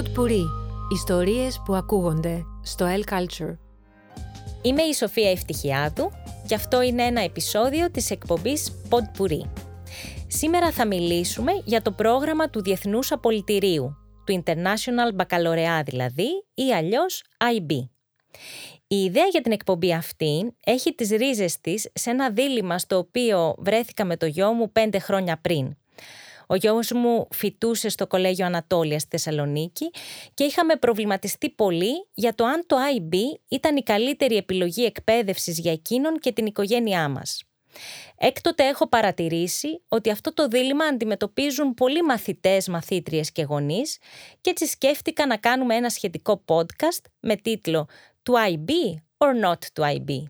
[0.00, 0.44] Pod Puri.
[0.92, 3.56] Ιστορίες που ακούγονται στο El Culture.
[4.62, 6.10] Είμαι η Σοφία Ευτυχιάδου
[6.46, 9.48] και αυτό είναι ένα επεισόδιο της εκπομπής Pod Puri.
[10.26, 17.22] Σήμερα θα μιλήσουμε για το πρόγραμμα του Διεθνούς Απολυτηρίου, του International Baccalaureate δηλαδή, ή αλλιώς
[17.38, 17.70] IB.
[18.86, 23.54] Η ιδέα για την εκπομπή αυτή έχει τις ρίζες της σε ένα δίλημα στο οποίο
[23.58, 25.76] βρέθηκα με το γιο μου πέντε χρόνια πριν.
[26.50, 29.90] Ο γιος μου φοιτούσε στο Κολέγιο Ανατόλια στη Θεσσαλονίκη
[30.34, 33.16] και είχαμε προβληματιστεί πολύ για το αν το IB
[33.48, 37.42] ήταν η καλύτερη επιλογή εκπαίδευσης για εκείνον και την οικογένειά μας.
[38.16, 43.98] Έκτοτε έχω παρατηρήσει ότι αυτό το δίλημα αντιμετωπίζουν πολλοί μαθητές, μαθήτριες και γονείς
[44.40, 47.88] και έτσι σκέφτηκα να κάνουμε ένα σχετικό podcast με τίτλο
[48.22, 48.70] «To IB
[49.18, 50.22] or not to IB».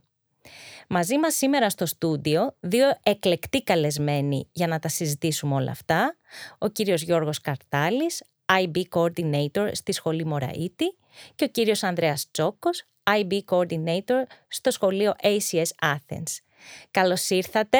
[0.93, 6.16] Μαζί μας σήμερα στο στούντιο δύο εκλεκτοί καλεσμένοι για να τα συζητήσουμε όλα αυτά.
[6.59, 10.96] Ο κύριος Γιώργος Καρτάλης, IB Coordinator στη Σχολή Μωραΐτη
[11.35, 16.37] και ο κύριος Ανδρέας Τσόκος, IB Coordinator στο Σχολείο ACS Athens.
[16.91, 17.79] Καλώς ήρθατε.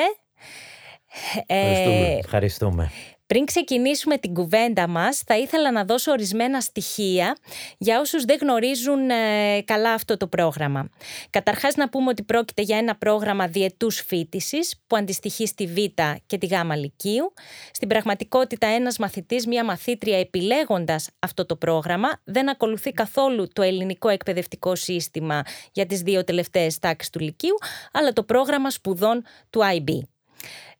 [1.47, 2.09] Ευχαριστούμε.
[2.09, 2.91] Ε, Ευχαριστούμε.
[3.31, 7.37] Πριν ξεκινήσουμε την κουβέντα μας, θα ήθελα να δώσω ορισμένα στοιχεία
[7.79, 10.89] για όσους δεν γνωρίζουν ε, καλά αυτό το πρόγραμμα.
[11.31, 15.77] Καταρχάς να πούμε ότι πρόκειται για ένα πρόγραμμα διετούς φίτησης που αντιστοιχεί στη Β
[16.27, 17.33] και τη Γ Λυκείου.
[17.73, 24.09] Στην πραγματικότητα ένας μαθητής, μια μαθήτρια επιλέγοντας αυτό το πρόγραμμα δεν ακολουθεί καθόλου το ελληνικό
[24.09, 27.57] εκπαιδευτικό σύστημα για τις δύο τελευταίες τάξεις του Λυκείου,
[27.93, 30.01] αλλά το πρόγραμμα σπουδών του IB.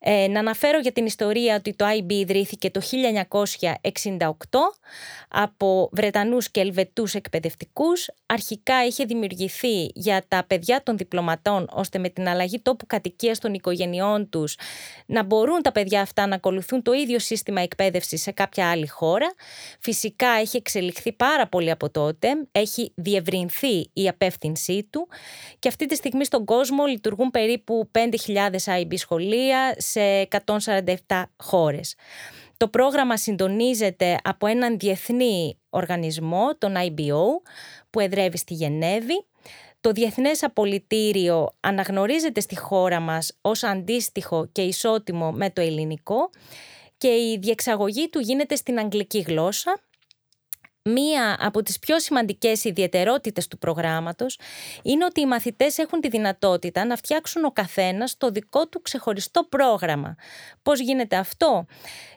[0.03, 4.29] Ε, να αναφέρω για την ιστορία ότι το IB ιδρύθηκε το 1968
[5.29, 8.09] από Βρετανούς και Ελβετούς εκπαιδευτικούς.
[8.27, 13.55] Αρχικά είχε δημιουργηθεί για τα παιδιά των διπλωματών ώστε με την αλλαγή τόπου κατοικίας των
[13.55, 14.57] οικογενειών τους
[15.07, 19.35] να μπορούν τα παιδιά αυτά να ακολουθούν το ίδιο σύστημα εκπαίδευσης σε κάποια άλλη χώρα.
[19.81, 25.09] Φυσικά έχει εξελιχθεί πάρα πολύ από τότε, έχει διευρυνθεί η απεύθυνσή του
[25.59, 30.29] και αυτή τη στιγμή στον κόσμο λειτουργούν περίπου 5.000 IB σχολεία σε
[31.07, 31.95] 147 χώρες.
[32.57, 37.25] Το πρόγραμμα συντονίζεται από έναν διεθνή οργανισμό, τον IBO,
[37.91, 39.25] που εδρεύει στη Γενέβη.
[39.81, 46.31] Το Διεθνές Απολυτήριο αναγνωρίζεται στη χώρα μας ως αντίστοιχο και ισότιμο με το ελληνικό
[46.99, 49.81] και η διεξαγωγή του γίνεται στην αγγλική γλώσσα
[50.93, 54.39] Μία από τις πιο σημαντικές ιδιαιτερότητες του προγράμματος
[54.83, 59.45] είναι ότι οι μαθητές έχουν τη δυνατότητα να φτιάξουν ο καθένας το δικό του ξεχωριστό
[59.45, 60.15] πρόγραμμα.
[60.63, 61.67] Πώς γίνεται αυτό;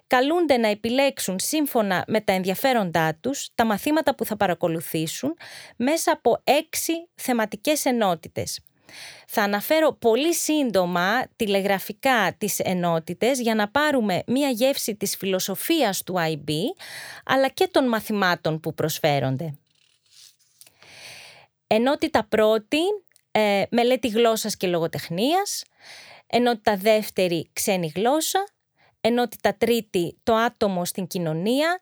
[0.07, 5.37] Καλούνται να επιλέξουν σύμφωνα με τα ενδιαφέροντά τους τα μαθήματα που θα παρακολουθήσουν
[5.75, 8.59] μέσα από έξι θεματικές ενότητες.
[9.27, 16.15] Θα αναφέρω πολύ σύντομα τηλεγραφικά τις ενότητες για να πάρουμε μία γεύση της φιλοσοφίας του
[16.17, 16.49] IB
[17.25, 19.53] αλλά και των μαθημάτων που προσφέρονται.
[21.67, 22.79] Ενότητα πρώτη,
[23.31, 25.63] ε, μελέτη γλώσσας και λογοτεχνίας.
[26.27, 28.43] Ενότητα δεύτερη, ξένη γλώσσα
[29.05, 31.79] ενότητα τρίτη, το άτομο στην κοινωνία.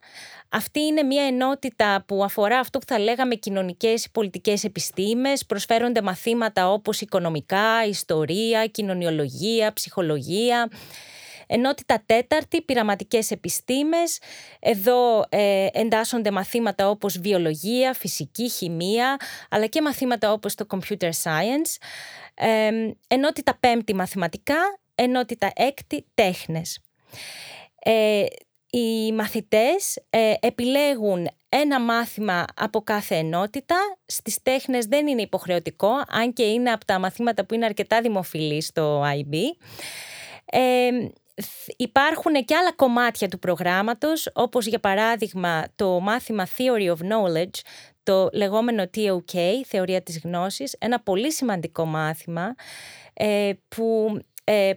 [0.50, 5.46] Αυτή είναι μια ενότητα που αφορά αυτό που θα λέγαμε κοινωνικές πολιτικές επιστήμες.
[5.46, 10.70] Προσφέρονται μαθήματα όπως οικονομικά, ιστορία, κοινωνιολογία, ψυχολογία.
[11.48, 14.20] Ενότητα τέταρτη, πειραματικές επιστήμες.
[14.60, 19.18] Εδώ ε, εντάσσονται μαθήματα όπως βιολογία, φυσική, χημεία,
[19.50, 21.76] αλλά και μαθήματα όπως το computer science.
[22.34, 22.70] Ε,
[23.08, 24.80] ενότητα πέμπτη, μαθηματικά.
[24.96, 26.80] Ενότητα έκτη, τέχνες.
[27.84, 28.26] Ε,
[28.70, 33.76] οι μαθητές ε, επιλέγουν ένα μάθημα από κάθε ενότητα.
[34.06, 38.62] Στις τέχνες δεν είναι υποχρεωτικό, αν και είναι από τα μαθήματα που είναι αρκετά δημοφιλή
[38.62, 39.36] στο IB.
[40.46, 40.90] Ε,
[41.78, 47.60] υπάρχουν και άλλα κομμάτια του προγράμματος, όπως για παράδειγμα το μάθημα Theory of Knowledge,
[48.04, 52.56] το λεγόμενο TOK, Θεωρία της Γνώσης, ένα πολύ σημαντικό μάθημα
[53.14, 54.18] ε, που
[54.54, 54.74] ε,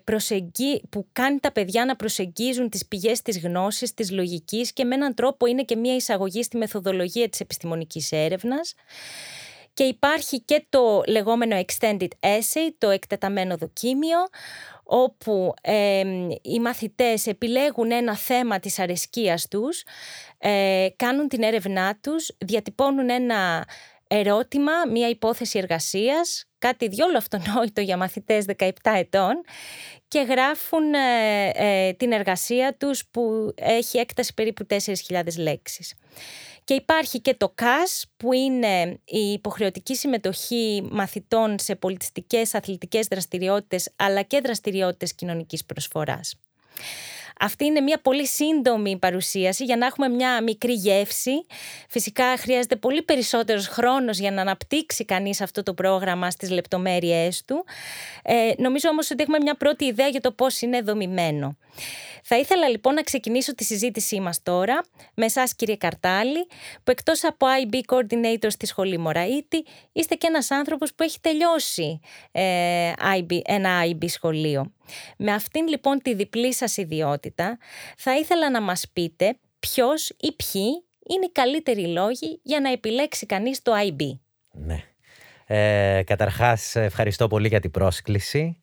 [0.91, 5.15] που κάνει τα παιδιά να προσεγγίζουν τις πηγές της γνώσης, της λογικής και με έναν
[5.15, 8.75] τρόπο είναι και μια εισαγωγή στη μεθοδολογία της επιστημονικής έρευνας.
[9.75, 14.19] Και υπάρχει και το λεγόμενο extended essay, το εκτεταμένο δοκίμιο,
[14.85, 15.55] όπου
[16.43, 19.83] οι μαθητές επιλέγουν ένα θέμα της αρεσκίας τους,
[20.39, 23.67] ε, κάνουν την έρευνά τους, διατυπώνουν ένα
[24.07, 29.45] ερώτημα, μια υπόθεση εργασίας, κάτι διόλου αυτονόητο για μαθητές 17 ετών
[30.09, 34.67] και γράφουν ε, ε, την εργασία τους που έχει έκταση περίπου
[35.09, 35.95] 4.000 λέξεις.
[36.65, 43.93] Και υπάρχει και το ΚΑΣ που είναι η υποχρεωτική συμμετοχή μαθητών σε πολιτιστικές αθλητικές δραστηριότητες
[43.97, 46.35] αλλά και δραστηριότητες κοινωνικής προσφοράς.
[47.41, 51.47] Αυτή είναι μια πολύ σύντομη παρουσίαση για να έχουμε μια μικρή γεύση.
[51.89, 57.65] Φυσικά χρειάζεται πολύ περισσότερος χρόνος για να αναπτύξει κανείς αυτό το πρόγραμμα στις λεπτομέρειές του.
[58.23, 61.57] Ε, νομίζω όμως ότι έχουμε μια πρώτη ιδέα για το πώς είναι δομημένο.
[62.27, 64.85] Θα ήθελα λοιπόν να ξεκινήσω τη συζήτησή μας τώρα
[65.15, 66.47] με εσάς κύριε Καρτάλη
[66.85, 72.01] που εκτός από IB Coordinator στη Σχολή Μωραήτη είστε και ένας άνθρωπος που έχει τελειώσει
[72.33, 74.73] ε, IB, ένα IB σχολείο.
[75.17, 77.59] Με αυτήν λοιπόν τη διπλή σας ιδιότητα
[77.97, 83.27] θα ήθελα να μας πείτε ποιος ή ποιοι είναι οι καλύτεροι λόγοι για να επιλέξει
[83.27, 84.19] κανείς το IB.
[84.51, 84.85] Ναι.
[85.47, 88.59] Ε, καταρχάς ευχαριστώ πολύ για την πρόσκληση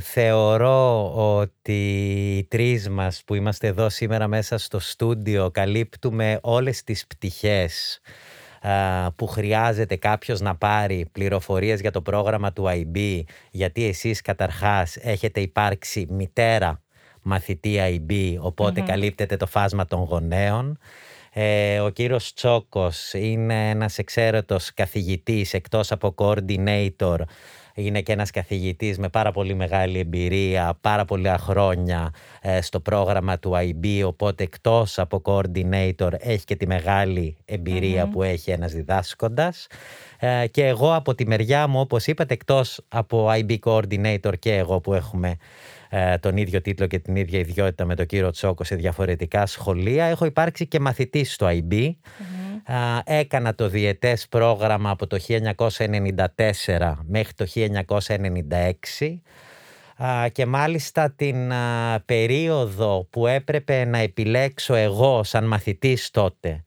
[0.00, 2.02] θεωρώ ότι
[2.36, 8.00] οι τρεις μας που είμαστε εδώ σήμερα μέσα στο στούντιο καλύπτουμε όλες τις πτυχές
[9.16, 15.40] που χρειάζεται κάποιος να πάρει πληροφορίες για το πρόγραμμα του IB γιατί εσείς καταρχάς έχετε
[15.40, 16.82] υπάρξει μητέρα
[17.22, 20.78] μαθητή IB οπότε καλύπτεται το φάσμα των γονέων.
[21.34, 27.18] Ε, ο κύριος Τσόκος είναι ένας εξαίρετος καθηγητής εκτός από coordinator
[27.74, 32.10] είναι και ένας καθηγητής με πάρα πολύ μεγάλη εμπειρία, πάρα πολλά χρόνια
[32.40, 37.36] ε, στο πρόγραμμα του IB, οπότε εκτός από coordinator έχει και τη μεγάλη
[38.12, 39.66] που έχει ένας διδάσκοντας.
[40.18, 44.80] Ε, και εγώ από τη μεριά μου, όπως είπατε, εκτός από IB coordinator και εγώ
[44.80, 45.36] που έχουμε
[45.88, 50.04] ε, τον ίδιο τίτλο και την ίδια ιδιότητα με τον κύριο Τσόκο σε διαφορετικά σχολεία,
[50.04, 51.90] έχω υπάρξει και μαθητής στο IB
[53.04, 57.46] έκανα το διετές πρόγραμμα από το 1994 μέχρι το
[58.98, 59.18] 1996
[60.32, 61.52] και μάλιστα την
[62.04, 66.62] περίοδο που έπρεπε να επιλέξω εγώ σαν μαθητής τότε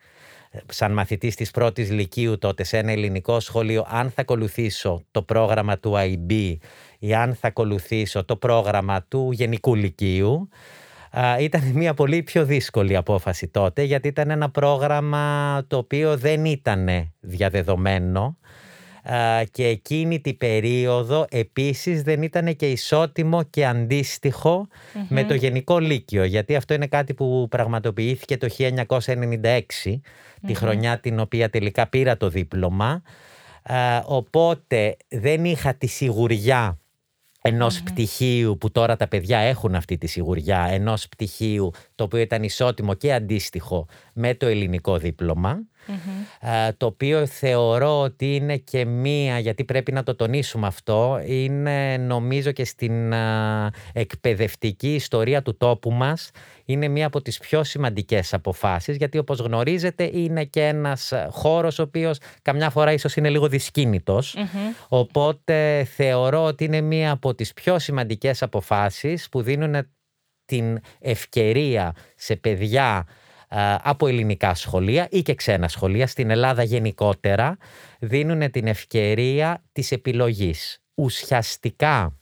[0.68, 5.78] σαν μαθητής της πρώτης λυκείου τότε σε ένα ελληνικό σχολείο αν θα ακολουθήσω το πρόγραμμα
[5.78, 6.58] του IB
[7.00, 10.50] ή αν θα ακολουθήσω το πρόγραμμα του γενικού λυκείου
[11.40, 16.90] ήταν μια πολύ πιο δύσκολη απόφαση τότε γιατί ήταν ένα πρόγραμμα το οποίο δεν ήταν
[17.20, 18.38] διαδεδομένο.
[19.52, 24.68] Και εκείνη την περίοδο επίσης δεν ήταν και ισότιμο και αντιστοιχο
[25.10, 29.62] με το Γενικό Λύκειο γιατί αυτό είναι κάτι που πραγματοποιήθηκε το 1996
[30.46, 33.02] τη χρονιά την οποία τελικά πήρα το δίπλωμα.
[34.06, 36.80] Οπότε δεν είχα τη σιγουριά
[37.48, 42.44] ενός πτυχίου που τώρα τα παιδιά έχουν αυτή τη σιγουριά, ενός πτυχίου το οποίο ήταν
[42.44, 45.60] ισότιμο και αντίστοιχο με το ελληνικό δίπλωμα,
[46.78, 52.52] το οποίο θεωρώ ότι είναι και μία, γιατί πρέπει να το τονίσουμε αυτό, είναι νομίζω
[52.52, 53.14] και στην
[53.94, 56.32] εκπαιδευτική ιστορία του τόπου μας,
[56.66, 61.84] είναι μία από τις πιο σημαντικές αποφάσεις, γιατί όπως γνωρίζετε είναι και ένας χώρος ο
[61.84, 63.50] οποίος καμιά φορά ίσως είναι λίγο
[64.88, 69.88] οπότε θεωρώ ότι είναι μία από τις πιο σημαντικές αποφάσεις που δίνουν
[70.46, 73.08] την ευκαιρία σε παιδιά
[73.82, 77.58] από ελληνικά σχολεία ή και ξένα σχολεία, στην Ελλάδα γενικότερα,
[78.00, 80.80] δίνουν την ευκαιρία της επιλογής.
[80.96, 82.20] Ουσιαστικά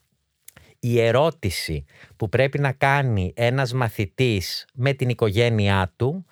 [0.80, 1.86] η ερώτηση
[2.16, 6.26] που πρέπει να κάνει ένας μαθητής με την οικογένειά του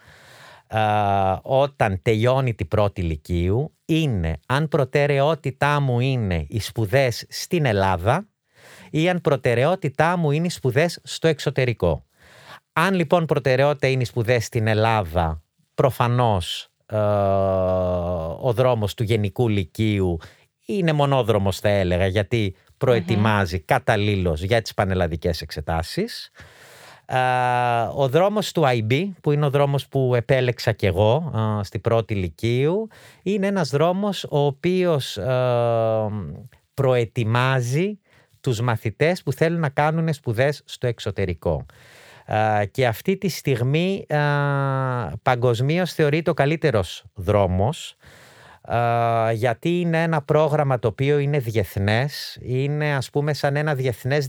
[1.42, 8.28] όταν τελειώνει την πρώτη ηλικίου είναι αν προτεραιότητά μου είναι οι σπουδές στην Ελλάδα
[8.90, 12.06] ή αν προτεραιότητά μου είναι οι σπουδές στο εξωτερικό.
[12.74, 15.42] Αν λοιπόν προτεραιότητα είναι οι σπουδές στην Ελλάδα,
[15.74, 16.98] προφανώς ε,
[18.42, 20.18] ο δρόμος του γενικού λυκείου
[20.66, 23.66] είναι μονόδρομος θα έλεγα γιατί προετοιμάζει mm-hmm.
[23.66, 26.30] καταλήλως για τις πανελλαδικές εξετάσεις.
[27.06, 27.18] Ε,
[27.96, 32.16] ο δρόμος του IB που είναι ο δρόμος που επέλεξα κι εγώ ε, στην πρώτη
[32.16, 32.88] λυκείου
[33.24, 35.20] είναι ένας δρόμος ο οποίος
[36.74, 38.00] προετοιμάζει
[38.42, 41.66] τους μαθητές που θέλουν να κάνουν σπουδές στο εξωτερικό.
[42.72, 44.06] Και αυτή τη στιγμή
[45.22, 47.96] παγκοσμίως θεωρείται ο καλύτερος δρόμος
[49.34, 54.28] γιατί είναι ένα πρόγραμμα το οποίο είναι διεθνές, είναι ας πούμε σαν ένα διεθνές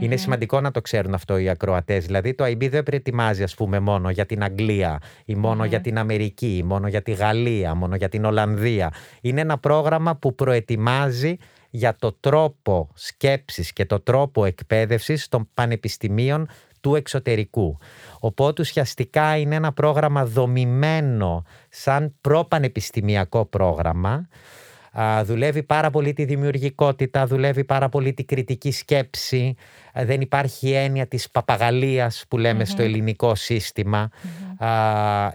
[0.00, 2.06] Είναι σημαντικό να το ξέρουν αυτό οι ακροατές.
[2.06, 5.98] Δηλαδή το IB δεν προετοιμάζει ας πούμε μόνο για την Αγγλία ή μονο για την
[5.98, 8.92] Αμερική ή μόνο για τη Γαλλία, μόνο για την Ολλανδία.
[9.20, 11.36] Είναι ένα πρόγραμμα που προετοιμάζει
[11.70, 16.48] για το τρόπο σκέψης και το τρόπο εκπαίδευσης των πανεπιστημίων
[16.80, 17.78] του εξωτερικού.
[18.20, 24.28] Οπότε ουσιαστικά είναι ένα πρόγραμμα δομημένο σαν προπανεπιστημιακό πρόγραμμα.
[25.24, 29.54] δουλεύει πάρα πολύ τη δημιουργικότητα, δουλεύει πάρα πολύ τη κριτική σκέψη.
[29.94, 33.32] δεν υπάρχει έννοια της παπαγαλίας που λεμε στο ελληνικό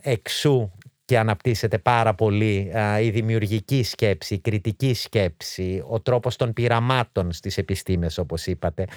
[0.01, 0.71] εξού
[1.13, 7.57] εκεί αναπτύσσεται πάρα πολύ η δημιουργική σκέψη, η κριτική σκέψη, ο τρόπος των πειραμάτων στις
[7.57, 8.87] επιστήμες όπως είπατε.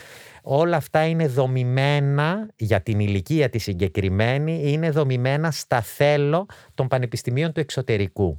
[0.43, 7.53] Όλα αυτά είναι δομημένα για την ηλικία τη συγκεκριμένη, είναι δομημένα στα θέλω των πανεπιστημίων
[7.53, 8.39] του εξωτερικού.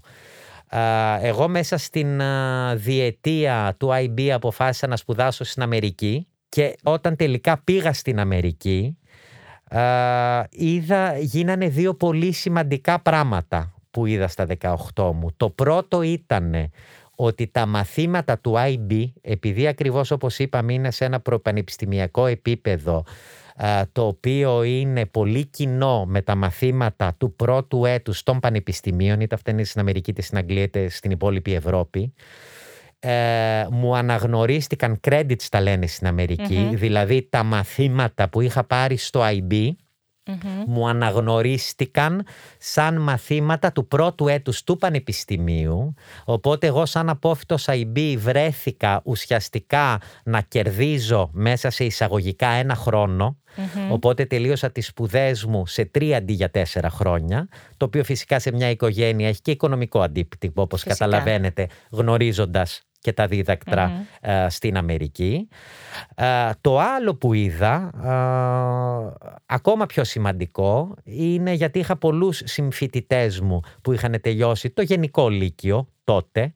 [1.21, 2.21] Εγώ μέσα στην
[2.75, 8.97] διετία του IB αποφάσισα να σπουδάσω στην Αμερική και όταν τελικά πήγα στην Αμερική
[10.49, 14.45] είδα, γίνανε δύο πολύ σημαντικά πράγματα που είδα στα
[14.93, 15.27] 18 μου.
[15.37, 16.71] Το πρώτο ήταν
[17.15, 23.03] ότι τα μαθήματα του IB, επειδή ακριβώς όπως είπαμε είναι σε ένα προπανεπιστημιακό επίπεδο,
[23.91, 29.51] το οποίο είναι πολύ κοινό με τα μαθήματα του πρώτου έτους των πανεπιστημίων, είτε αυτά
[29.51, 32.13] είναι στην Αμερική, είτε στην Αγγλία, είτε στην υπόλοιπη Ευρώπη,
[32.99, 39.21] ε, μου αναγνωρίστηκαν credits τα λένε στην αμερικη δηλαδή τα μαθήματα που είχα πάρει στο
[39.23, 39.71] IB
[40.67, 42.25] μου αναγνωρίστηκαν
[42.57, 45.93] σαν μαθήματα του πρώτου έτους του πανεπιστημίου
[46.25, 52.75] οπότε εγώ σαν απόφυτος IB βρέθηκα ουσιαστικά να κερδίζω μέσα σε εισαγωγικά ένα
[53.91, 58.51] οπότε τελείωσα τις σπουδές μου σε τρία αντί για τέσσερα χρόνια το οποίο φυσικά σε
[58.51, 65.47] μια οικογένεια έχει και οικονομικό αντίπτυπο όπως καταλαβαίνετε γνωρίζοντας και τα διδακτρα ε, στην Αμερική.
[66.15, 73.59] Ε, το άλλο που είδα, ε, ακόμα πιο σημαντικό, είναι γιατί είχα πολλούς συμφοιτητές μου
[73.81, 76.53] που είχαν τελειώσει το γενικό λύκειο τότε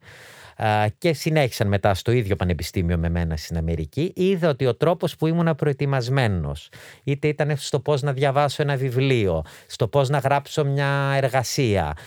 [0.97, 5.27] και συνέχισαν μετά στο ίδιο πανεπιστήμιο με μένα στην Αμερική, είδα ότι ο τρόπος που
[5.27, 6.69] ήμουν προετοιμασμένος,
[7.03, 11.97] είτε ήταν στο πώς να διαβάσω ένα βιβλίο, στο πώς να γράψω μια εργασία,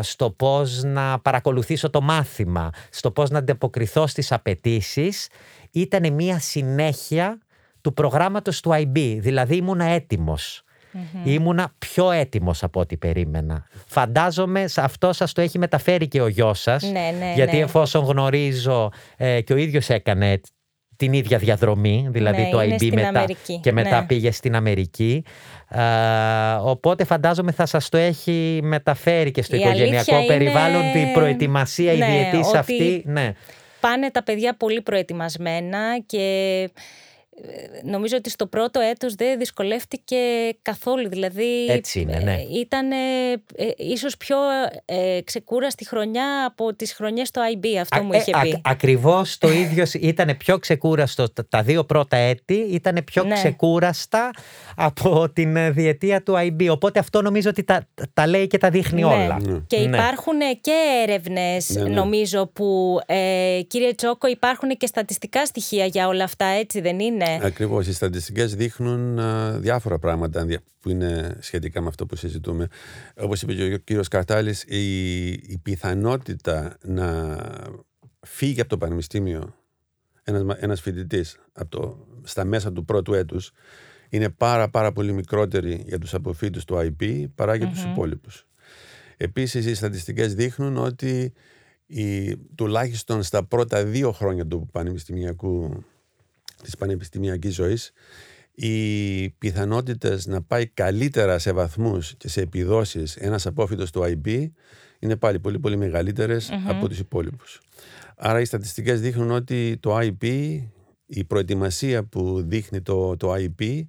[0.00, 5.28] στο πώς να παρακολουθήσω το μάθημα, στο πώς να αντεποκριθώ στις απαιτήσεις,
[5.70, 7.38] ήταν μια συνέχεια
[7.80, 10.64] του προγράμματος του IB, δηλαδή ήμουν έτοιμος
[10.96, 13.66] mm Ήμουνα πιο έτοιμος από ό,τι περίμενα.
[13.86, 16.82] Φαντάζομαι αυτό σας το έχει μεταφέρει και ο γιος σας.
[16.82, 17.62] Ναι, ναι, γιατί ναι.
[17.62, 20.40] εφόσον γνωρίζω ε, και ο ίδιος έκανε
[20.96, 23.24] την ίδια διαδρομή, δηλαδή ναι, το IB μετά
[23.60, 24.06] και μετά ναι.
[24.06, 25.24] πήγε στην Αμερική.
[25.68, 25.80] Ε,
[26.60, 32.54] οπότε φαντάζομαι θα σας το έχει μεταφέρει και στο οικογενειακό περιβάλλον την προετοιμασία η διετής
[32.54, 33.02] αυτή.
[33.06, 33.32] Ναι.
[33.80, 36.70] Πάνε τα παιδιά πολύ προετοιμασμένα και
[37.82, 40.16] νομίζω ότι στο πρώτο έτος δεν δυσκολεύτηκε
[40.62, 41.08] καθόλου.
[41.08, 42.36] Δηλαδή Έτσι είναι, ναι.
[42.58, 42.96] ήταν ε,
[43.76, 44.36] ίσως πιο
[44.84, 48.50] ε, ξεκούραστη χρονιά από τις χρονιές στο IB, αυτό μου είχε πει.
[48.50, 53.34] Α, ακριβώς το ίδιο ήταν πιο ξεκούραστο τα δύο πρώτα έτη, ήταν πιο ναι.
[53.34, 54.30] ξεκούραστα
[54.76, 56.68] από την διετία του IB.
[56.70, 59.06] Οπότε αυτό νομίζω ότι τα, τα λέει και τα δείχνει ναι.
[59.06, 59.38] όλα.
[59.40, 59.58] Ναι.
[59.66, 66.24] Και υπάρχουν και έρευνες νομίζω που ε, κύριε Τσόκο υπάρχουν και στατιστικά στοιχεία για όλα
[66.24, 67.46] αυτά έτσι δεν είναι; Ναι.
[67.46, 67.86] Ακριβώς.
[67.86, 69.20] Οι στατιστικές δείχνουν
[69.60, 70.46] διάφορα πράγματα
[70.80, 72.68] που είναι σχετικά με αυτό που συζητούμε.
[73.16, 77.38] Όπως είπε και ο κύριος Καρτάλης, η, η πιθανότητα να
[78.20, 79.54] φύγει από το πανεπιστήμιο
[80.26, 81.38] ένας, ένας φοιτητής
[82.22, 83.52] στα μέσα του πρώτου έτους
[84.08, 87.70] είναι πάρα πάρα πολύ μικρότερη για τους αποφύτους του IP παρά για mm-hmm.
[87.70, 88.46] τους υπόλοιπους.
[89.16, 91.32] Επίσης οι στατιστικές δείχνουν ότι
[91.86, 95.84] η, τουλάχιστον στα πρώτα δύο χρόνια του πανεπιστημιακού
[96.62, 97.92] της πανεπιστημιακής ζωής
[98.56, 104.50] οι πιθανότητες να πάει καλύτερα σε βαθμούς και σε επιδόσεις ένας απόφυτος του IB
[104.98, 105.76] είναι πάλι πολύ πολύ
[106.66, 107.60] από τους υπόλοιπους.
[108.16, 110.24] Άρα οι στατιστικές δείχνουν ότι το IB,
[111.06, 113.82] η προετοιμασία που δείχνει το, το IB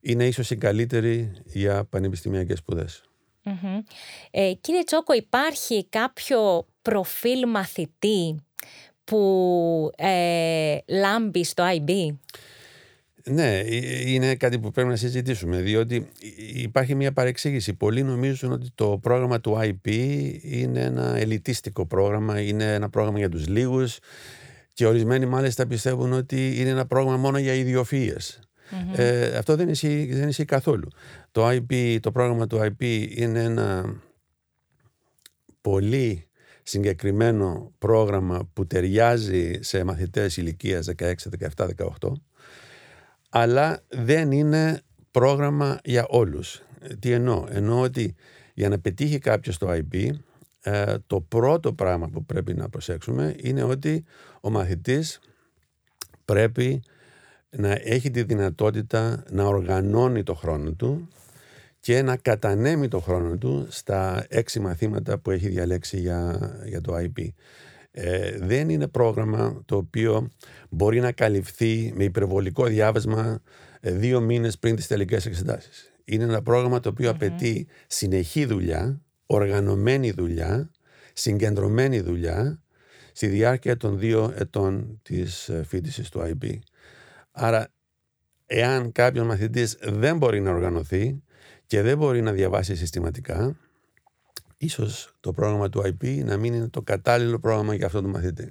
[0.00, 3.04] είναι ίσως η καλύτερη για πανεπιστημιακές σπουδές.
[4.30, 8.36] Ε, κύριε Τσόκο, υπάρχει κάποιο προφίλ μαθητή
[9.10, 12.16] που ε, λάμπει στο IB.
[13.24, 16.08] Ναι, ε, είναι κάτι που πρέπει να συζητήσουμε, διότι
[16.54, 17.74] υπάρχει μια παρεξήγηση.
[17.74, 19.88] Πολλοί νομίζουν ότι το πρόγραμμα του IP
[20.42, 23.98] είναι ένα ελιτίστικο πρόγραμμα, είναι ένα πρόγραμμα για τους λίγους
[24.72, 28.40] και ορισμένοι μάλιστα πιστεύουν ότι είναι ένα πρόγραμμα μόνο για ιδιοφυειες
[28.94, 30.88] Ε, αυτό δεν ισχύει, δεν ισχύει καθόλου.
[31.32, 33.96] Το, IP, το πρόγραμμα του IP είναι ένα
[35.60, 36.29] πολύ
[36.70, 41.12] συγκεκριμένο πρόγραμμα που ταιριάζει σε μαθητές ηλικίας 16,
[41.56, 41.68] 17,
[42.00, 42.12] 18
[43.30, 46.62] αλλά δεν είναι πρόγραμμα για όλους.
[46.98, 48.14] Τι εννοώ; Εννοώ ότι
[48.54, 50.08] για να πετύχει κάποιος το IB
[50.62, 54.04] ε, το πρώτο πράγμα που πρέπει να προσέξουμε είναι ότι
[54.40, 55.20] ο μαθητής
[56.24, 56.82] πρέπει
[57.50, 61.08] να έχει τη δυνατότητα να οργανώνει το χρόνο του
[61.80, 66.94] και να κατανέμει το χρόνο του στα έξι μαθήματα που έχει διαλέξει για, για το
[66.96, 67.28] IP.
[67.90, 70.30] Ε, δεν είναι πρόγραμμα το οποίο
[70.70, 73.42] μπορεί να καλυφθεί με υπερβολικό διάβασμα
[73.80, 75.92] ε, δύο μήνες πριν τις τελικές εξετάσεις.
[76.04, 80.70] Είναι ένα πρόγραμμα το οποίο απαιτεί συνεχή δουλειά, οργανωμένη δουλειά,
[81.12, 82.62] συγκεντρωμένη δουλειά
[83.12, 86.58] στη διάρκεια των δύο ετών της ε, φίτησης του IB.
[87.30, 87.68] Άρα,
[88.46, 91.22] εάν κάποιος μαθητής δεν μπορεί να οργανωθεί
[91.70, 93.56] και δεν μπορεί να διαβάσει συστηματικά,
[94.56, 98.50] ίσως το πρόγραμμα του IP να μην είναι το κατάλληλο πρόγραμμα για αυτόν τον μαθητη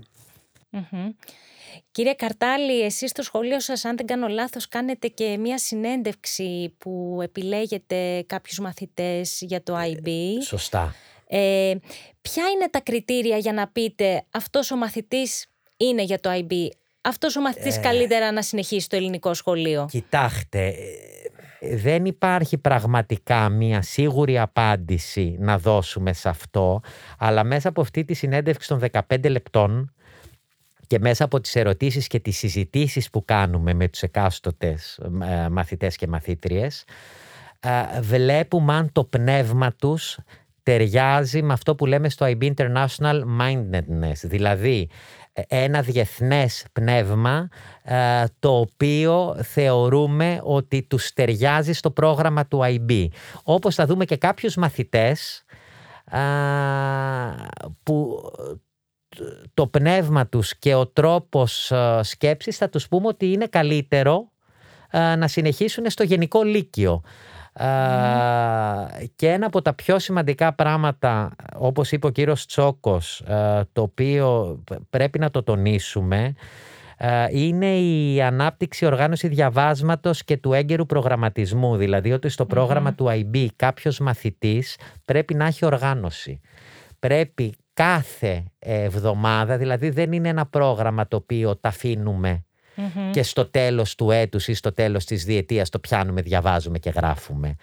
[1.92, 7.20] Κύριε Καρτάλη, εσείς στο σχολείο σας, αν δεν κάνω λάθος, κάνετε και μία συνέντευξη που
[7.22, 10.08] επιλέγετε κάποιους μαθητές για το IB.
[10.08, 10.96] Ε, σωστά.
[11.28, 11.76] Ε,
[12.22, 15.46] ποια είναι τα κριτήρια για να πείτε αυτός ο μαθητής
[15.78, 16.54] είναι για το IB,
[17.02, 19.88] αυτός ο μαθητής ε, καλύτερα να συνεχίσει το ελληνικό σχολείο.
[19.92, 21.19] Κοιτάξτε, ε,
[21.62, 26.82] δεν υπάρχει πραγματικά μία σίγουρη απάντηση να δώσουμε σε αυτό,
[27.18, 29.94] αλλά μέσα από αυτή τη συνέντευξη των 15 λεπτών
[30.88, 35.96] και μέσα από τις ερωτήσεις και τις συζητήσεις που κάνουμε με τους εκάστοτες ε, μαθητές
[35.96, 36.86] και μαθήτριες
[37.60, 40.20] ε, βλέπουμε αν το πνεύμα τους
[40.64, 44.90] ταιριάζει με αυτό που λέμε στο IB International Mindedness, δηλαδή
[45.29, 47.48] ε, ένα διεθνές πνεύμα
[48.40, 53.08] το οποίο θεωρούμε ότι τους ταιριάζει στο πρόγραμμα του IB.
[53.44, 55.44] Όπως θα δούμε και κάποιους μαθητές
[57.84, 58.22] που
[59.54, 64.32] το πνεύμα τους και ο τρόπος ε, σκέψης θα τους πούμε ότι είναι καλύτερο
[64.92, 67.02] ε, να συνεχίσουν στο γενικό λύκειο.
[67.60, 73.24] Ε, και ένα από τα πιο σημαντικά πράγματα, όπως είπε ο κύριος Τσόκος,
[73.72, 76.34] το οποίο πρέπει να το τονίσουμε,
[77.32, 81.76] είναι η ανάπτυξη οργάνωση διαβάσματος και του έγκαιρου προγραμματισμού.
[81.76, 86.40] Δηλαδή ότι στο πρόγραμμα του IB κάποιος μαθητής πρέπει να έχει οργάνωση.
[87.00, 91.72] Πρέπει κάθε εβδομάδα, δηλαδή δεν είναι ένα πρόγραμμα το οποίο τα
[92.86, 96.90] αφηνουμε και στο τέλος του έτους ή στο τέλος της διετίας το πιάνουμε, διαβάζουμε και
[96.90, 97.56] γράφουμε.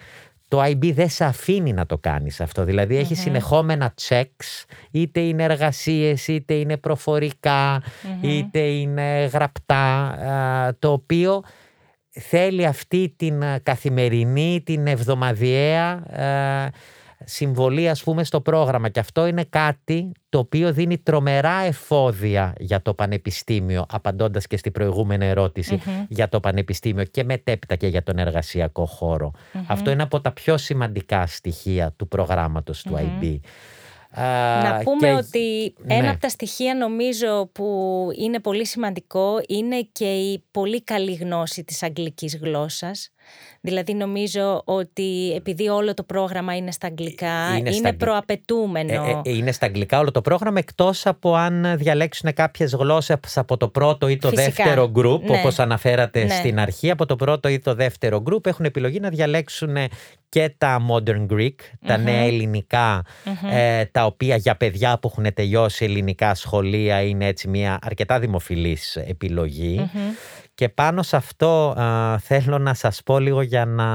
[0.49, 5.43] Το IB δεν σε αφήνει να το κάνεις αυτό, δηλαδη έχει συνεχόμενα checks, είτε είναι
[5.43, 7.83] εργασίες, είτε είναι προφορικα
[8.21, 10.17] είτε είναι γραπτά,
[10.79, 11.43] το οποίο
[12.11, 16.03] θέλει αυτή την καθημερινή, την εβδομαδιαία
[17.25, 22.83] συμβολή ας πούμε στο πρόγραμμα και αυτό είναι κάτι το οποίο δίνει τρομερά εφόδια για
[22.83, 25.33] το πανεπιστήμιο απαντώντας και στην προηγούμενη
[26.09, 28.89] για το πανεπιστήμιο και μετέπειτα και για τον εργασιακό
[29.67, 33.39] Αυτό είναι από τα πιο σημαντικά στοιχεία του προγράμματος του IB.
[34.63, 36.09] Να πούμε ότι ένα ναι.
[36.09, 41.83] από τα στοιχεία νομίζω που είναι πολύ σημαντικό είναι και η πολύ καλή γνώση της
[41.83, 43.11] αγγλικής γλώσσας.
[43.61, 48.93] Δηλαδή νομίζω ότι επειδή όλο το πρόγραμμα είναι στα αγγλικά, είναι, είναι προαπαιτούμενο.
[48.93, 53.57] Ε, ε, είναι στα αγγλικά όλο το πρόγραμμα, εκτός από αν διαλέξουν κάποιες γλώσσες από
[53.57, 55.39] το πρώτο ή το δεύτερο group, ναι.
[55.39, 56.35] όπως αναφέρατε ναι.
[56.35, 59.77] στην αρχή, από το πρώτο ή το δεύτερο group έχουν επιλογή να διαλέξουν
[60.29, 61.55] και τα modern Greek,
[61.87, 62.25] τα νέα
[63.51, 68.99] ε, τα οποία για παιδιά που έχουν τελειώσει ελληνικά σχολεία είναι έτσι μια αρκετά δημοφιλής
[70.57, 71.75] και πάνω σε αυτό
[72.21, 73.87] θέλω να σας πω λίγο για να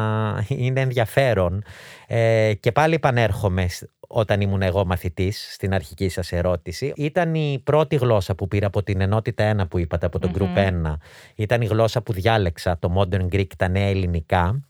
[0.48, 1.64] είναι ενδιαφέρον.
[2.08, 3.68] Ε, και πάλι επανέρχομαι
[4.00, 6.94] όταν ήμουν εγώ μαθητής στην αρχική σας ερώτηση.
[6.96, 10.58] Ήταν η πρώτη γλώσσα που πήρα από την ενότητα 1 που είπατε, από το Group
[10.58, 10.98] 1.
[11.36, 14.62] Ήταν η γλώσσα που διάλεξα, το Modern Greek, τα νέα ελληνικά.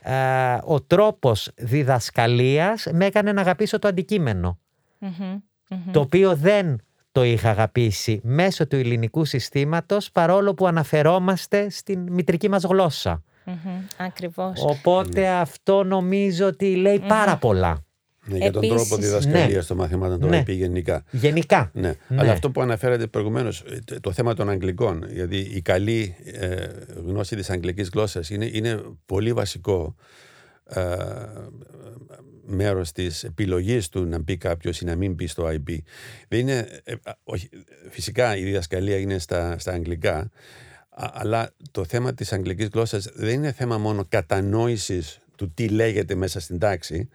[0.00, 0.14] Ε,
[0.64, 4.58] ο τρόπος διδασκαλίας με έκανε να αγαπήσω το αντικειμενο
[5.92, 6.80] Το οποίο δεν
[7.16, 13.22] το είχα αγαπήσει μέσω του ελληνικού συστήματος παρόλο που αναφερόμαστε στην μητρική μας γλώσσα.
[13.96, 14.62] ακριβώς.
[14.64, 17.84] Οπότε αυτό νομίζω ότι πάρα πολλά.
[18.24, 19.62] Ναι, για τον τρόπο διδασκαλίας ναι.
[19.62, 20.42] των μαθημάτων το ναι.
[20.46, 21.04] γενικά.
[21.10, 21.70] Γενικά.
[21.74, 21.94] Ναι.
[22.08, 22.20] ναι.
[22.20, 23.64] Αλλά αυτό που αναφέρατε προηγουμένως,
[24.00, 26.66] το θέμα των Αγγλικών, γιατί η καλή ε,
[27.06, 30.04] γνώση της αγγλικής γλώσσας είναι, είναι πολύ βασικό ε,
[32.46, 35.78] μέρος της επιλογής του να μπει κάποιος ή να μην μπει στο IB.
[36.28, 37.48] Δεν είναι, ε, όχι,
[37.90, 40.30] φυσικά η διδασκαλία είναι στα, στα αγγλικά,
[40.98, 46.40] αλλά το θέμα της αγγλικής γλώσσας δεν είναι θέμα μόνο κατανόησης του τι λέγεται μέσα
[46.40, 47.08] στην ταξη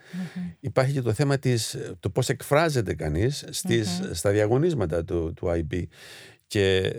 [0.59, 5.83] Υπάρχει και το θέμα της, το πώς εκφράζεται κανείς στις, στα διαγωνίσματα του, του IB.
[6.47, 6.93] Και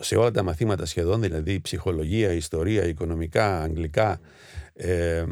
[0.00, 4.20] σε όλα τα μαθήματα σχεδόν, δηλαδή ψυχολογία, ιστορία, οικονομικά, αγγλικά,
[4.76, 5.24] ε,